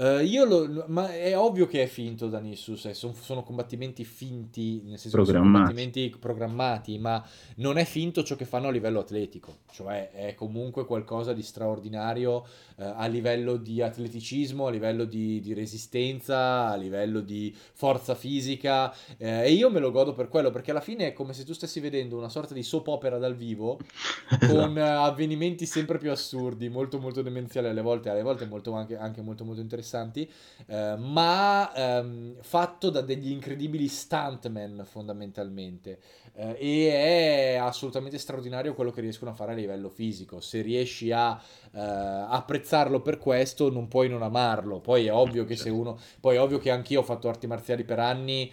[0.00, 4.02] Uh, io lo, ma è ovvio che è finto da Nissus, eh, sono, sono, combattimenti
[4.06, 7.22] finti, nel senso che sono combattimenti programmati, ma
[7.56, 12.46] non è finto ciò che fanno a livello atletico, cioè è comunque qualcosa di straordinario
[12.76, 18.88] uh, a livello di atleticismo, a livello di, di resistenza, a livello di forza fisica
[18.88, 21.52] uh, e io me lo godo per quello, perché alla fine è come se tu
[21.52, 23.78] stessi vedendo una sorta di soap opera dal vivo
[24.48, 29.20] con avvenimenti sempre più assurdi, molto molto demenziali alle volte, alle volte molto, anche, anche
[29.20, 30.30] molto molto interessanti interessanti,
[30.66, 35.98] eh, ma ehm, fatto da degli incredibili stuntmen fondamentalmente.
[36.32, 40.40] Eh, e è assolutamente straordinario quello che riescono a fare a livello fisico.
[40.40, 41.40] Se riesci a
[41.72, 44.80] eh, apprezzarlo per questo, non puoi non amarlo.
[44.80, 45.78] Poi è ovvio che se certo.
[45.78, 45.98] uno.
[46.20, 48.50] Poi è ovvio che anch'io ho fatto arti marziali per anni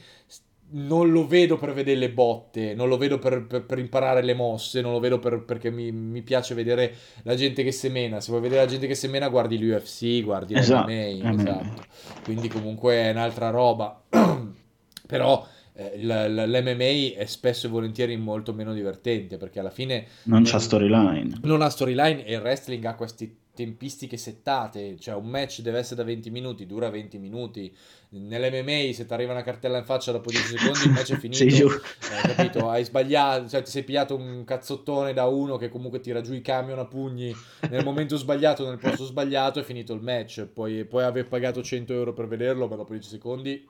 [0.69, 4.33] non lo vedo per vedere le botte, non lo vedo per, per, per imparare le
[4.33, 6.93] mosse, non lo vedo per, perché mi, mi, piace vedere
[7.23, 8.19] la gente che semena.
[8.19, 10.89] Se vuoi vedere la gente che semena, guardi l'UFC, guardi esatto.
[10.91, 11.85] l'MMA, esatto.
[12.23, 14.03] Quindi comunque è un'altra roba.
[15.07, 20.05] Però eh, l'MMA è spesso e volentieri molto meno divertente perché alla fine...
[20.23, 21.39] Non c'ha storyline.
[21.43, 25.95] Non ha storyline e il wrestling ha questi tempistiche settate, cioè un match deve essere
[25.95, 27.75] da 20 minuti, dura 20 minuti.
[28.09, 31.43] Nell'MMA se ti arriva una cartella in faccia dopo 10 secondi il match è finito.
[31.43, 32.69] eh, capito?
[32.69, 36.41] Hai sbagliato, cioè ti sei pigliato un cazzottone da uno che comunque tira giù i
[36.41, 37.35] camion a pugni
[37.69, 40.45] nel momento sbagliato, nel posto sbagliato, è finito il match.
[40.45, 43.65] Poi, puoi aver pagato 100 euro per vederlo, ma dopo 10 secondi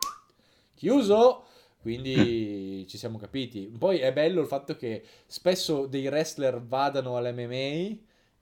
[0.75, 1.43] chiuso.
[1.79, 3.71] Quindi ci siamo capiti.
[3.77, 7.95] Poi è bello il fatto che spesso dei wrestler vadano all'MMA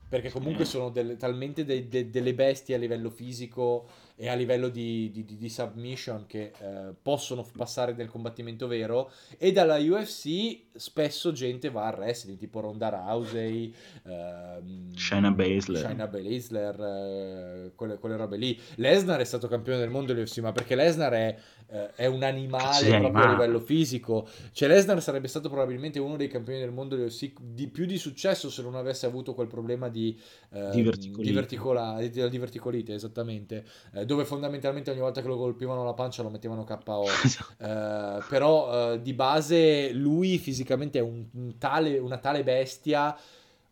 [0.08, 3.88] perché comunque sono delle, talmente de, de, delle bestie a livello fisico
[4.18, 9.11] e a livello di, di, di submission che eh, possono passare nel combattimento vero.
[9.38, 15.82] E dalla UFC spesso gente va al wrestling tipo Ronda Rousey ehm, Shayna Baszler.
[15.82, 18.59] Shayna Baszler eh, quelle, quelle, robe lì.
[18.76, 21.38] Lesnar è stato campione del mondo dell'UFC ma perché Lesnar è,
[21.68, 24.28] eh, è un animale proprio a livello fisico.
[24.53, 28.49] Cioè Lesnar sarebbe stato probabilmente uno dei campioni del mondo dell'UFC di più di successo
[28.49, 30.18] se non avesse avuto quel problema di,
[30.51, 31.30] ehm, di, verticolite.
[31.30, 33.66] Di, verticola, di, di verticolite esattamente.
[33.93, 37.06] Eh, dove fondamentalmente ogni volta che lo colpivano la pancia lo mettevano KO.
[37.60, 43.18] eh, però eh, di base lui fisicamente è un, un tale, una tale bestia.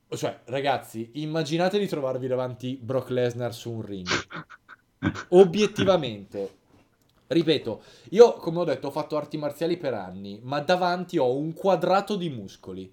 [0.09, 4.07] Cioè, ragazzi, immaginate di trovarvi davanti Brock Lesnar su un ring.
[5.29, 6.57] Obiettivamente,
[7.27, 11.53] ripeto, io come ho detto ho fatto arti marziali per anni, ma davanti ho un
[11.53, 12.91] quadrato di muscoli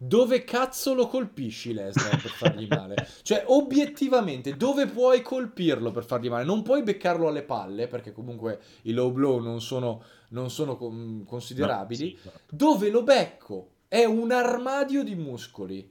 [0.00, 2.94] dove cazzo lo colpisci Lesnar per fargli male?
[3.22, 6.44] Cioè, obiettivamente, dove puoi colpirlo per fargli male?
[6.44, 12.16] Non puoi beccarlo alle palle, perché comunque i low blow non sono, non sono considerabili.
[12.22, 12.38] No, sì.
[12.54, 13.70] Dove lo becco?
[13.88, 15.90] È un armadio di muscoli.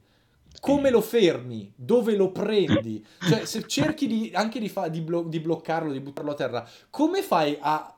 [0.59, 1.71] Come lo fermi?
[1.75, 3.05] Dove lo prendi?
[3.19, 6.69] Cioè, se cerchi di, anche di, fa, di, blo- di bloccarlo, di buttarlo a terra,
[6.89, 7.96] come fai a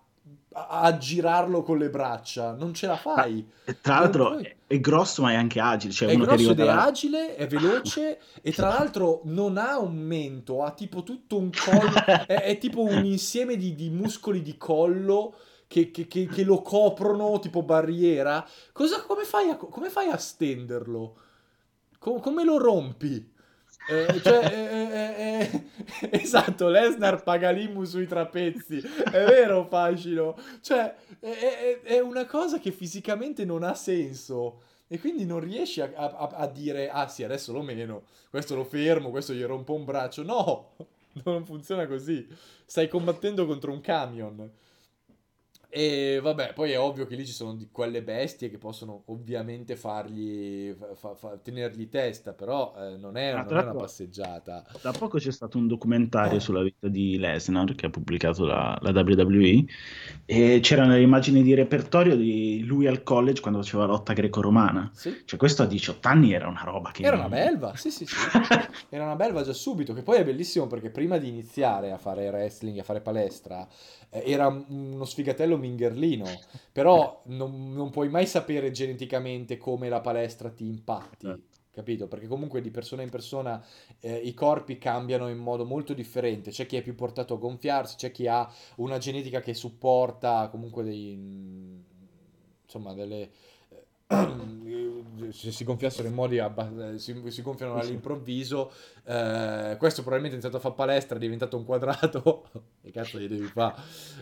[0.52, 3.48] a girarlo con le braccia, non ce la fai.
[3.82, 4.56] Tra l'altro puoi...
[4.66, 5.94] è grosso ma è anche agile.
[5.94, 6.84] Cioè è grosso ed è dalla...
[6.84, 11.94] agile, è veloce e tra l'altro non ha un mento, ha tipo tutto un collo,
[12.26, 15.36] è, è, tipo un insieme di, di muscoli di collo
[15.68, 18.46] che, che, che, che, lo coprono tipo barriera.
[18.72, 21.16] Cosa, come, fai a, come fai a stenderlo?
[22.00, 23.38] Com- come lo rompi?
[23.90, 30.38] Eh, cioè, eh, eh, eh esatto, Lesnar paga l'immu sui trapezzi, è vero Fascino?
[30.62, 35.92] Cioè, è, è, una cosa che fisicamente non ha senso e quindi non riesci a,
[35.96, 39.86] a, a, dire, ah sì, adesso lo meno, questo lo fermo, questo gli rompo un
[39.86, 40.22] braccio.
[40.22, 40.76] No,
[41.26, 42.28] non funziona così.
[42.66, 44.52] Stai combattendo contro un camion.
[45.72, 49.76] E vabbè, poi è ovvio che lì ci sono di quelle bestie che possono ovviamente
[49.76, 54.66] fargli, fa, fa, tenergli testa, però eh, non, è, ah, non è una passeggiata.
[54.82, 56.40] Da poco c'è stato un documentario eh.
[56.42, 59.66] sulla vita di Lesnar che ha pubblicato la, la, WWE
[60.26, 64.90] e c'erano le immagini di repertorio di lui al college quando faceva lotta greco-romana.
[64.92, 65.22] Sì.
[65.24, 67.04] Cioè questo a 18 anni era una roba che...
[67.04, 68.16] Era una belva, sì sì sì.
[68.90, 72.28] era una belva già subito, che poi è bellissimo perché prima di iniziare a fare
[72.30, 73.68] wrestling, a fare palestra,
[74.10, 76.26] era uno sfigatello mingherlino,
[76.72, 81.28] però non, non, puoi mai sapere geneticamente come la palestra ti impatti.
[81.28, 81.58] Certo.
[81.72, 82.08] Capito?
[82.08, 83.64] Perché comunque di persona in persona
[84.00, 86.52] eh, i corpi cambiano in modo molto differente.
[86.52, 90.84] C'è chi è più portato a gonfiarsi, c'è chi ha una genetica che supporta comunque
[90.84, 91.14] dei,
[92.64, 93.30] insomma, delle,
[95.32, 98.72] se si gonfiassero in modi abba- si, si gonfiano all'improvviso
[99.06, 102.50] eh, questo probabilmente è iniziato a fare palestra è diventato un quadrato.
[102.82, 103.76] Che cazzo gli devi fare?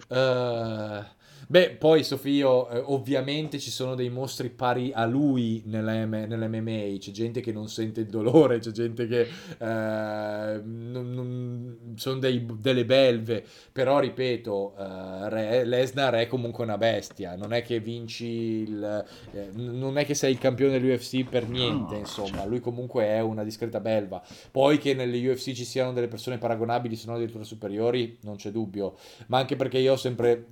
[0.07, 1.05] Eh,
[1.47, 7.41] beh poi Sofio eh, ovviamente ci sono dei mostri pari a lui nell'MMA c'è gente
[7.41, 9.21] che non sente il dolore c'è gente che
[9.57, 13.43] eh, non, non, sono dei, delle belve.
[13.71, 17.35] Però ripeto eh, Re, Lesnar è comunque una bestia.
[17.35, 21.93] Non è che vinci il eh, non è che sei il campione dell'UFC per niente,
[21.93, 22.49] no, insomma, certo.
[22.49, 24.21] lui comunque è una discreta belva.
[24.51, 28.51] Poi che nelle UFC ci siano delle persone paragonabili, se non addirittura superiori, non c'è
[28.51, 30.45] dubbio, ma anche perché io ho sempre,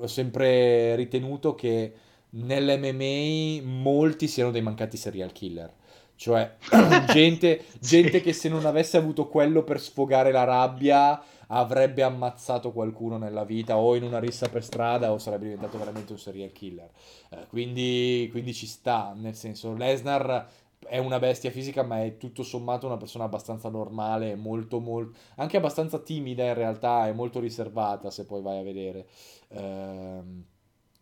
[0.00, 1.92] ho sempre ritenuto che
[2.30, 5.72] nell'MMA molti siano dei mancati serial killer.
[6.16, 6.56] Cioè,
[7.12, 11.22] gente, gente che se non avesse avuto quello per sfogare la rabbia
[11.52, 16.12] avrebbe ammazzato qualcuno nella vita o in una rissa per strada o sarebbe diventato veramente
[16.12, 16.90] un serial killer.
[17.30, 20.46] Eh, quindi, quindi ci sta, nel senso, Lesnar
[20.90, 25.56] è una bestia fisica, ma è tutto sommato una persona abbastanza normale, molto, molto, anche
[25.56, 29.06] abbastanza timida in realtà, è molto riservata se poi vai a vedere.
[29.50, 30.44] Ehm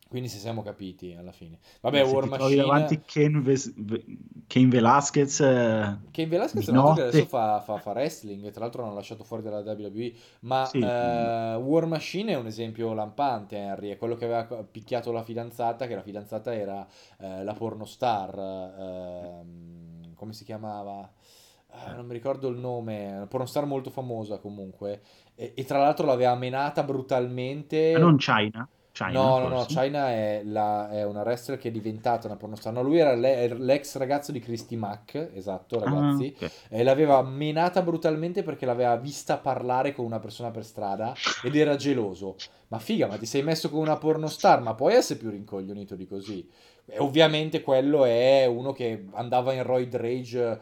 [0.09, 1.59] quindi se siamo capiti alla fine.
[1.83, 2.63] Vabbè, se War Machine...
[2.63, 3.75] davanti Ken, Ves...
[4.47, 5.41] Ken Velasquez...
[5.41, 9.43] Eh, Ken Velasquez è che adesso fa, fa, fa, wrestling, tra l'altro l'hanno lasciato fuori
[9.43, 10.79] dalla WWE, ma sì.
[10.79, 15.87] uh, War Machine è un esempio lampante, Henry, è quello che aveva picchiato la fidanzata,
[15.87, 16.87] che la fidanzata era
[17.19, 21.13] uh, la pornostar, uh, come si chiamava?
[21.71, 25.03] Uh, non mi ricordo il nome, una pornostar molto famosa comunque,
[25.35, 27.93] e, e tra l'altro l'aveva menata brutalmente.
[27.93, 28.67] Ma non China?
[28.99, 32.73] China, no, no, no, China è, la, è, una wrestler che è diventata una pornostar.
[32.73, 36.35] No, lui era le, l'ex ragazzo di Christy Mack, esatto, ah, ragazzi.
[36.35, 36.51] Ah, okay.
[36.69, 41.77] E l'aveva menata brutalmente perché l'aveva vista parlare con una persona per strada ed era
[41.77, 42.35] geloso.
[42.69, 46.07] Ma figa, ma ti sei messo con una pornostar, ma puoi essere più rincoglionito di
[46.09, 46.51] così.
[46.85, 50.61] E ovviamente quello è uno che andava in Roid Rage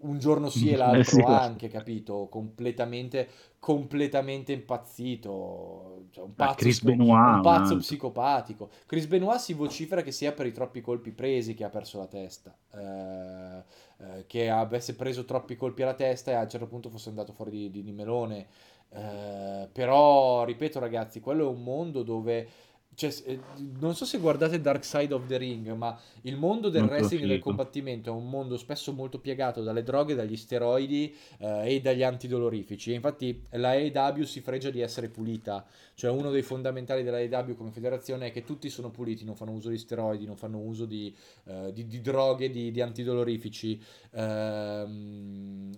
[0.00, 2.28] un giorno sì e eh, l'altro sì, anche, capito?
[2.30, 3.28] Completamente,
[3.58, 6.06] completamente impazzito.
[6.10, 7.78] Cioè, un ah, pazzo, Chris Benoit, un pazzo man.
[7.78, 8.70] psicopatico.
[8.86, 12.06] Chris Benoit si vocifera che sia per i troppi colpi presi che ha perso la
[12.06, 12.56] testa.
[12.74, 13.62] Eh,
[13.98, 17.32] eh, che avesse preso troppi colpi alla testa e a un certo punto fosse andato
[17.32, 18.46] fuori di, di, di melone.
[18.90, 22.48] Eh, però, ripeto ragazzi, quello è un mondo dove
[22.96, 23.38] cioè, eh,
[23.78, 27.24] non so se guardate Dark Side of the Ring, ma il mondo del molto wrestling
[27.24, 31.80] e del combattimento è un mondo spesso molto piegato dalle droghe, dagli steroidi eh, e
[31.82, 32.92] dagli antidolorifici.
[32.92, 37.54] E infatti la AEW si fregia di essere pulita, cioè uno dei fondamentali della AEW
[37.54, 40.86] come federazione è che tutti sono puliti, non fanno uso di steroidi, non fanno uso
[40.86, 43.78] di, uh, di, di droghe, di, di antidolorifici.
[44.12, 45.70] Uh,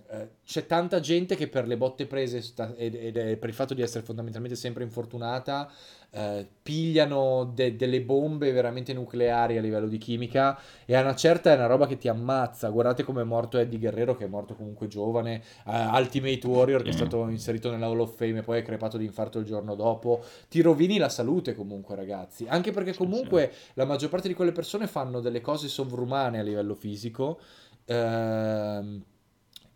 [0.45, 3.83] c'è tanta gente che per le botte prese sta, ed, ed, per il fatto di
[3.83, 5.69] essere fondamentalmente sempre infortunata
[6.11, 11.53] eh, pigliano de- delle bombe veramente nucleari a livello di chimica e a una certa
[11.53, 12.69] è una roba che ti ammazza.
[12.71, 16.91] Guardate come è morto Eddie Guerrero, che è morto comunque giovane, uh, Ultimate Warrior, che
[16.91, 19.75] è stato inserito nella Hall of Fame e poi è crepato di infarto il giorno
[19.75, 20.23] dopo.
[20.49, 22.47] Ti rovini la salute comunque, ragazzi.
[22.49, 26.75] Anche perché comunque la maggior parte di quelle persone fanno delle cose sovrumane a livello
[26.75, 27.39] fisico.
[27.87, 29.03] Ehm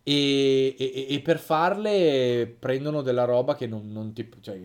[0.05, 4.59] e, e, e, per farle prendono della roba che non, non ti, cioè,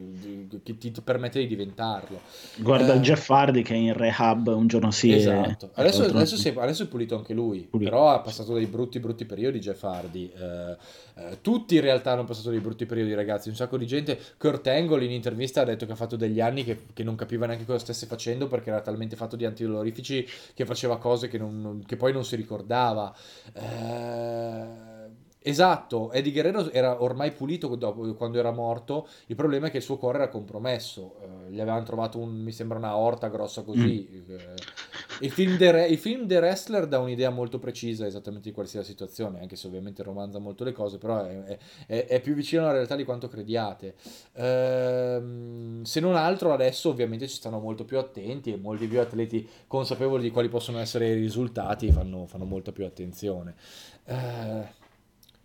[0.64, 2.22] che ti, permette di diventarlo.
[2.56, 5.12] Guarda eh, Jeff Hardy che è in rehab un giorno sì.
[5.12, 5.70] Esatto.
[5.74, 7.88] Adesso, adesso, si è, adesso, è, pulito anche lui, pulito.
[7.88, 10.28] però ha passato dei brutti brutti periodi Jeff Hardy.
[10.36, 10.76] Eh,
[11.14, 14.18] eh, tutti in realtà hanno passato dei brutti periodi ragazzi, un sacco di gente.
[14.38, 17.46] Kurt Angle in intervista ha detto che ha fatto degli anni che, che non capiva
[17.46, 21.84] neanche cosa stesse facendo perché era talmente fatto di antidolorifici che faceva cose che, non,
[21.86, 23.14] che poi non si ricordava.
[23.52, 24.97] Eh
[25.40, 29.82] Esatto, Eddie Guerrero era ormai pulito dopo, quando era morto, il problema è che il
[29.82, 34.08] suo cuore era compromesso, eh, gli avevano trovato un, mi sembra una orta grossa così,
[34.10, 34.30] mm.
[34.30, 34.54] eh,
[35.20, 38.80] il, film The, il film The Wrestler dà un'idea molto precisa esattamente di quale sia
[38.80, 42.62] la situazione, anche se ovviamente romanza molto le cose, però è, è, è più vicino
[42.62, 43.94] alla realtà di quanto crediate.
[44.34, 49.48] Ehm, se non altro adesso ovviamente ci stanno molto più attenti e molti più atleti
[49.68, 53.54] consapevoli di quali possono essere i risultati fanno, fanno molta più attenzione.
[54.06, 54.66] Ehm,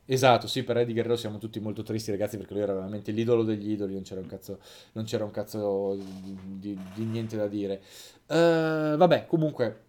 [0.06, 3.44] Esatto, sì, per Eddie Guerrero siamo tutti molto tristi, ragazzi, perché lui era veramente l'idolo
[3.44, 4.60] degli idoli, non c'era un cazzo,
[5.06, 7.82] c'era un cazzo di, di- di niente da dire.
[8.28, 9.82] Eh, vabbè, comunque,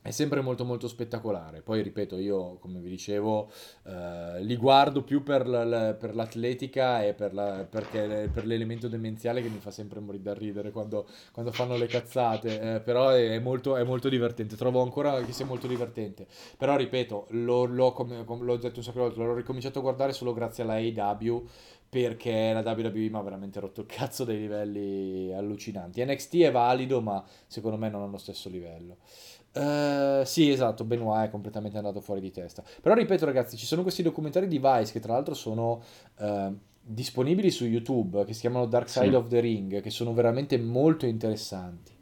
[0.00, 1.60] è sempre molto molto spettacolare.
[1.60, 3.50] Poi ripeto, io come vi dicevo,
[3.84, 9.48] eh, li guardo più per, la- per l'atletica e per, la- per l'elemento demenziale che
[9.48, 12.76] mi fa sempre morire da ridere quando, quando fanno le cazzate.
[12.76, 14.56] Eh, però è, molto, è molto divertente.
[14.56, 16.26] Trovo ancora che sia molto divertente.
[16.56, 20.12] Però ripeto, l'ho, l'ho come- l'ho detto un sacco di volte, l'ho ricominciato a guardare
[20.12, 21.46] solo grazie alla AEW
[21.90, 26.04] perché la WWE mi ha veramente rotto il cazzo dei livelli allucinanti.
[26.04, 28.98] NXT è valido, ma secondo me non ha lo stesso livello.
[29.52, 32.62] Eh, sì, esatto, Benoit è completamente andato fuori di testa.
[32.80, 35.82] Però ripeto, ragazzi, ci sono questi documentari di Vice che tra l'altro sono
[36.18, 39.14] eh, disponibili su YouTube, che si chiamano Dark Side Sì.
[39.14, 41.92] of the Ring, che sono veramente molto interessanti.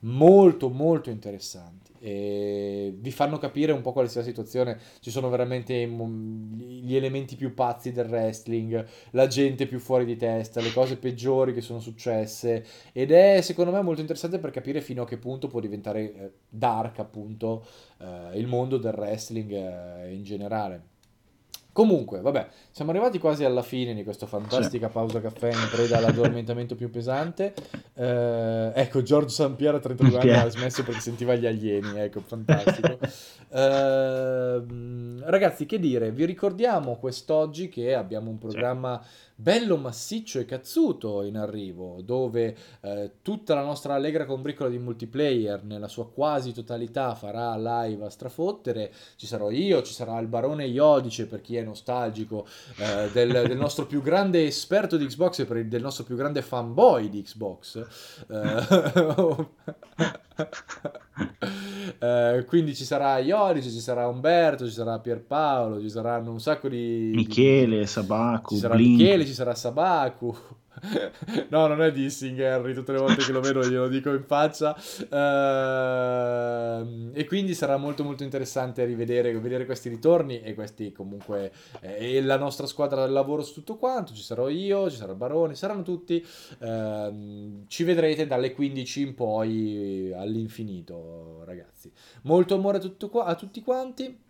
[0.00, 1.87] Molto, molto interessanti.
[2.00, 4.78] E vi fanno capire un po' quale sia la situazione.
[5.00, 10.60] Ci sono veramente gli elementi più pazzi del wrestling, la gente più fuori di testa,
[10.60, 12.64] le cose peggiori che sono successe.
[12.92, 16.32] Ed è secondo me molto interessante per capire fino a che punto può diventare eh,
[16.48, 17.64] dark, appunto,
[17.98, 20.96] eh, il mondo del wrestling eh, in generale.
[21.78, 24.32] Comunque, vabbè, siamo arrivati quasi alla fine di questa Sì.
[24.32, 27.54] fantastica pausa caffè in preda all'addormentamento più pesante.
[27.94, 32.98] Eh, ecco, Giorgio Sampiero a 32 anni ha smesso perché sentiva gli alieni, ecco, fantastico.
[33.50, 39.06] Ehm, ragazzi, che dire, vi ricordiamo quest'oggi che abbiamo un Sì.
[39.40, 45.62] Bello, massiccio e cazzuto in arrivo, dove eh, tutta la nostra allegra combricola di multiplayer
[45.62, 48.92] nella sua quasi totalità farà live a strafottere.
[49.14, 52.46] Ci sarò io, ci sarà il barone Iodice per chi è nostalgico,
[52.78, 56.16] eh, del, del nostro più grande esperto di Xbox e per il, del nostro più
[56.16, 57.86] grande fanboy di Xbox.
[58.28, 59.46] Eh,
[61.98, 66.68] eh, quindi ci sarà Iodice, ci sarà Umberto, ci sarà Pierpaolo, ci saranno un sacco
[66.68, 67.10] di...
[67.14, 69.00] Michele, ci Sabaku, sarà Blink.
[69.00, 70.36] Michele, ci sarà Sabaku.
[71.50, 74.76] No, non è dissing Harry, tutte le volte che lo vedo glielo dico in faccia.
[75.10, 82.16] Ehm, e quindi sarà molto molto interessante rivedere vedere questi ritorni e questi comunque eh,
[82.16, 84.14] e la nostra squadra del lavoro su tutto quanto.
[84.14, 86.24] Ci sarò io, ci sarà il Barone, saranno tutti.
[86.60, 91.90] Ehm, ci vedrete dalle 15 in poi all'infinito, ragazzi.
[92.22, 94.26] Molto amore a, tutto qua- a tutti quanti.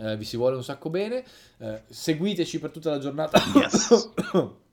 [0.00, 1.24] Eh, vi si vuole un sacco bene.
[1.58, 3.40] Eh, seguiteci per tutta la giornata.
[3.54, 4.10] Yes.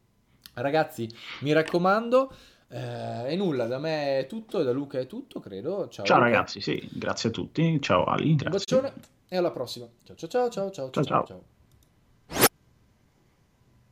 [0.56, 1.08] Ragazzi,
[1.42, 2.32] mi raccomando.
[2.70, 5.88] eh, e nulla, da me è tutto e da Luca è tutto, credo.
[5.90, 7.80] Ciao, Ciao ragazzi, sì, grazie a tutti.
[7.82, 8.78] Ciao Ali, Un grazie.
[8.82, 8.94] bacione
[9.28, 9.88] e alla prossima.
[10.04, 11.26] Ciao ciao ciao ciao Ciao, ciao ciao.
[11.26, 11.55] ciao.